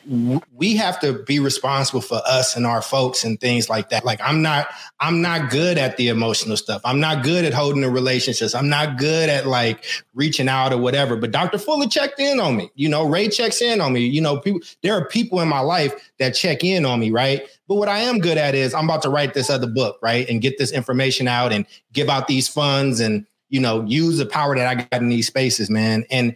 [0.08, 4.06] we have to be responsible for us and our folks and things like that.
[4.06, 4.68] Like I'm not,
[5.00, 6.80] I'm not good at the emotional stuff.
[6.84, 8.54] I'm not good at holding the relationships.
[8.54, 11.14] I'm not good at like reaching out or whatever.
[11.16, 11.58] But Dr.
[11.58, 12.70] Fuller checked in on me.
[12.74, 14.06] You know, Ray checks in on me.
[14.06, 17.46] You know, people, there are people in my life that check in on me, right?
[17.66, 20.26] But what I am good at is I'm about to write this other book, right?
[20.28, 24.26] And get this information out and give out these funds and, you know, use the
[24.26, 26.06] power that I got in these spaces, man.
[26.10, 26.34] And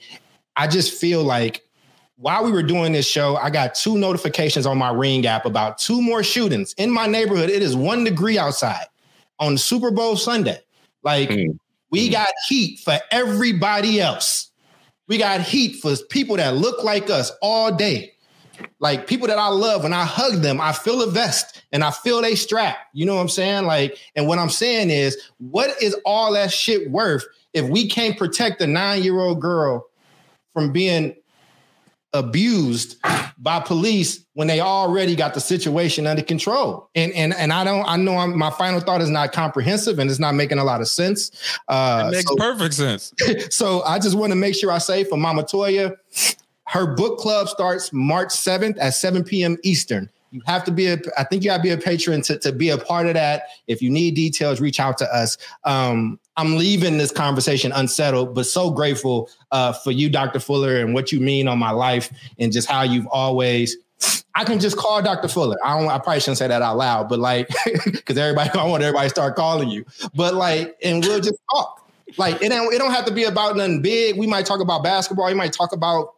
[0.57, 1.63] I just feel like
[2.23, 5.79] while we were doing this show, I got two notifications on my Ring app about
[5.79, 7.51] two more shootings in my neighborhood.
[7.51, 8.87] It is one degree outside
[9.41, 10.61] on Super Bowl Sunday.
[11.03, 11.59] Like mm.
[11.91, 14.53] we got heat for everybody else.
[15.09, 18.13] We got heat for people that look like us all day.
[18.79, 21.91] Like people that I love, when I hug them, I feel a vest and I
[21.91, 22.77] feel they strap.
[22.93, 23.65] You know what I'm saying?
[23.65, 28.17] Like, and what I'm saying is, what is all that shit worth if we can't
[28.17, 29.89] protect a nine year old girl
[30.55, 31.17] from being
[32.13, 32.97] abused
[33.39, 36.89] by police when they already got the situation under control.
[36.95, 40.11] And and and I don't I know I'm, my final thought is not comprehensive and
[40.11, 41.31] it's not making a lot of sense.
[41.69, 43.13] Uh, it makes so, perfect sense.
[43.51, 45.97] so I just want to make sure I say for Mama Toya,
[46.67, 49.57] her book club starts March 7th at 7 p.m.
[49.63, 50.09] Eastern.
[50.31, 52.53] You have to be a, I think you got to be a patron to, to
[52.53, 53.49] be a part of that.
[53.67, 55.37] If you need details, reach out to us.
[55.65, 60.41] Um, I'm leaving this conversation unsettled, but so grateful uh, for you, Dr.
[60.41, 63.77] Fuller, and what you mean on my life and just how you've always
[64.35, 65.29] I can just call Dr.
[65.29, 65.57] Fuller.
[65.65, 65.89] I don't.
[65.89, 67.49] I probably shouldn't say that out loud, but like,
[67.85, 69.85] because everybody, I want everybody to start calling you.
[70.15, 71.87] But like, and we'll just talk.
[72.17, 72.73] Like, it don't.
[72.73, 74.17] It don't have to be about nothing big.
[74.17, 75.27] We might talk about basketball.
[75.27, 76.15] We might talk about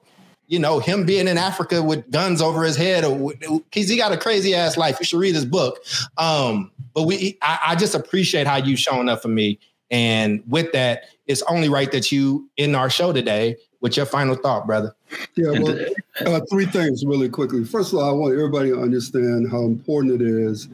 [0.47, 4.13] you know, him being in Africa with guns over his head, or because he got
[4.13, 4.99] a crazy ass life.
[5.01, 5.83] You should read his book.
[6.19, 9.59] Um, but we, I, I just appreciate how you showing up for me,
[9.91, 14.35] and with that, it's only right that you in our show today with your final
[14.35, 14.97] thought, brother.
[15.37, 15.79] Yeah, well,
[16.25, 17.67] uh, three things really quickly.
[17.67, 20.69] First of all, I want everybody to understand how important it is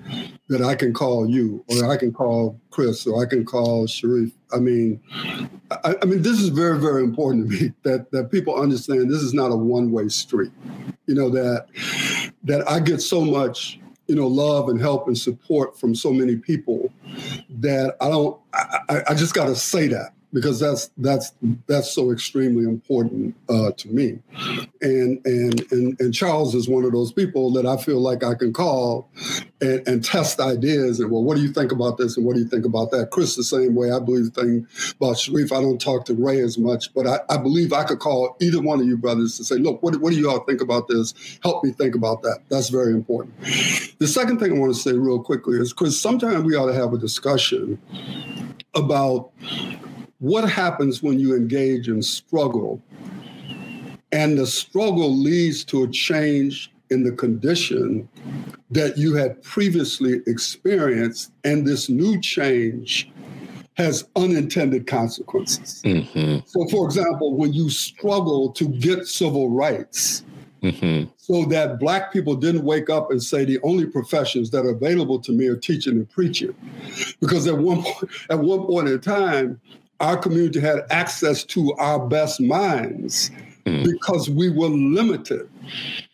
[0.49, 4.31] that I can call you, or I can call Chris, or I can call Sharif.
[4.55, 5.01] I mean,
[5.73, 9.23] I, I mean, this is very, very important to me that that people understand this
[9.23, 10.53] is not a one way street.
[11.07, 11.67] You know that
[12.45, 13.80] that I get so much
[14.11, 16.93] you know love and help and support from so many people
[17.49, 18.37] that I don't.
[18.53, 21.33] I, I just got to say that because that's that's
[21.67, 24.19] that's so extremely important uh, to me.
[24.81, 28.35] And, and and and Charles is one of those people that I feel like I
[28.35, 29.09] can call
[29.61, 32.41] and, and test ideas and well, what do you think about this and what do
[32.41, 33.11] you think about that?
[33.11, 33.91] Chris the same way.
[33.91, 34.67] I believe the thing
[34.97, 35.53] about Sharif.
[35.53, 38.61] I don't talk to Ray as much, but I, I believe I could call either
[38.61, 41.39] one of you brothers to say, look, what, what do you all think about this?
[41.43, 42.41] Help me think about that.
[42.49, 43.35] That's very important.
[43.99, 46.75] The second thing I want to say real quickly is, Chris, sometimes we ought to
[46.75, 47.81] have a discussion
[48.75, 49.31] about
[50.21, 52.81] what happens when you engage in struggle
[54.13, 58.09] and the struggle leads to a change in the condition
[58.71, 63.11] that you had previously experienced, and this new change
[63.75, 65.81] has unintended consequences.
[65.85, 66.39] Mm-hmm.
[66.45, 70.25] So, for example, when you struggle to get civil rights,
[70.63, 71.09] mm-hmm.
[71.17, 75.21] so that Black people didn't wake up and say the only professions that are available
[75.21, 76.55] to me are teaching and preaching,
[77.21, 79.61] because at one point, at one point in time,
[80.01, 83.31] our community had access to our best minds
[83.65, 83.85] mm.
[83.85, 85.49] because we were limited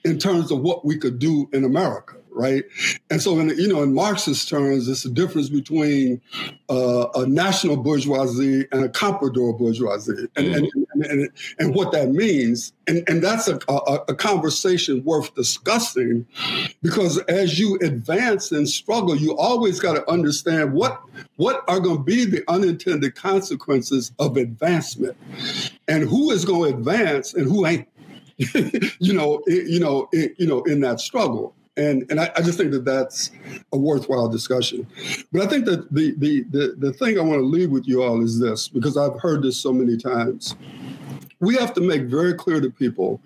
[0.05, 2.65] in terms of what we could do in America right?
[3.11, 6.21] And so, in you know, in Marxist terms, it's the difference between
[6.69, 10.55] uh, a national bourgeoisie and a comprador bourgeoisie, and, mm-hmm.
[10.55, 11.29] and, and,
[11.59, 12.73] and, what that means.
[12.87, 16.27] And, and that's a, a, a, conversation worth discussing,
[16.83, 21.01] because as you advance and struggle, you always got to understand what
[21.37, 25.17] what are going to be the unintended consequences of advancement,
[25.89, 27.89] and who is going to advance and who ain't.
[28.99, 32.73] you know, you know, you know, in that struggle and and I, I, just think
[32.73, 33.31] that that's
[33.73, 34.87] a worthwhile discussion.
[35.33, 38.03] But I think that the the the, the thing I want to leave with you
[38.03, 40.57] all is this because I've heard this so many times.
[41.41, 43.21] We have to make very clear to people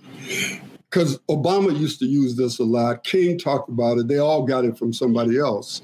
[0.90, 3.04] because Obama used to use this a lot.
[3.04, 4.08] King talked about it.
[4.08, 5.82] They all got it from somebody else,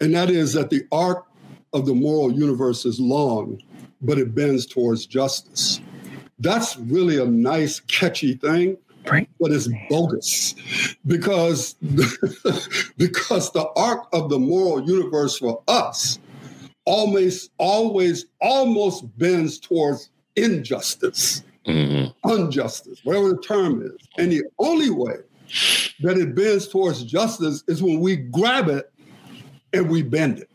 [0.00, 1.26] and that is that the arc
[1.72, 3.60] of the moral universe is long,
[4.02, 5.80] but it bends towards justice.
[6.38, 8.76] That's really a nice, catchy thing
[9.06, 9.28] right.
[9.40, 10.54] but it's bogus
[11.06, 11.74] because
[12.96, 16.18] because the arc of the moral universe for us
[16.84, 22.30] always always almost bends towards injustice mm-hmm.
[22.30, 25.16] injustice whatever the term is and the only way
[26.00, 28.92] that it bends towards justice is when we grab it
[29.72, 30.50] and we bend it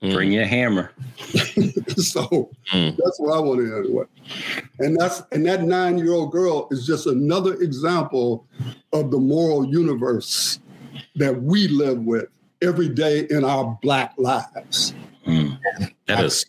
[0.00, 0.92] Bring your hammer.
[1.18, 2.96] so mm.
[2.96, 4.04] that's what I want to hear anyway.
[4.78, 8.46] And that's and that nine-year-old girl is just another example
[8.94, 10.58] of the moral universe
[11.16, 12.28] that we live with
[12.62, 14.94] every day in our black lives.
[15.26, 15.58] Mm.
[16.06, 16.46] That is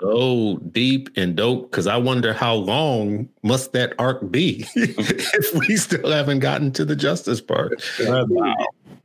[0.00, 5.76] so deep and dope because I wonder how long must that arc be if we
[5.76, 7.82] still haven't gotten to the justice part.
[8.08, 8.56] Wow.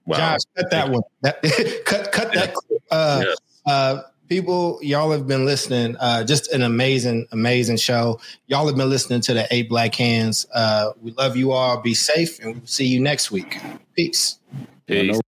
[0.06, 0.18] wow.
[0.18, 1.02] Josh, cut that one.
[1.22, 1.42] That,
[1.86, 2.54] cut cut that.
[2.92, 3.38] Uh, yes.
[3.66, 5.96] Uh, people, y'all have been listening.
[6.00, 8.20] Uh, just an amazing, amazing show.
[8.48, 10.46] Y'all have been listening to the Eight Black Hands.
[10.54, 11.82] Uh, we love you all.
[11.82, 13.60] Be safe, and we'll see you next week.
[13.96, 14.40] Peace.
[14.88, 15.20] Peace.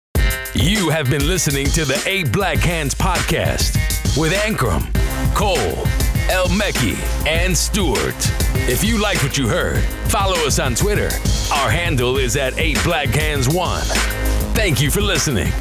[0.54, 3.76] You have been listening to the Eight Black Hands podcast
[4.18, 4.94] with Ankrum,
[5.36, 5.58] Cole,
[6.30, 6.96] El Mekki,
[7.28, 8.16] and Stewart.
[8.68, 11.10] If you like what you heard, follow us on Twitter.
[11.54, 13.82] Our handle is at 8 Black Hands 1.
[14.56, 15.52] Thank you for listening.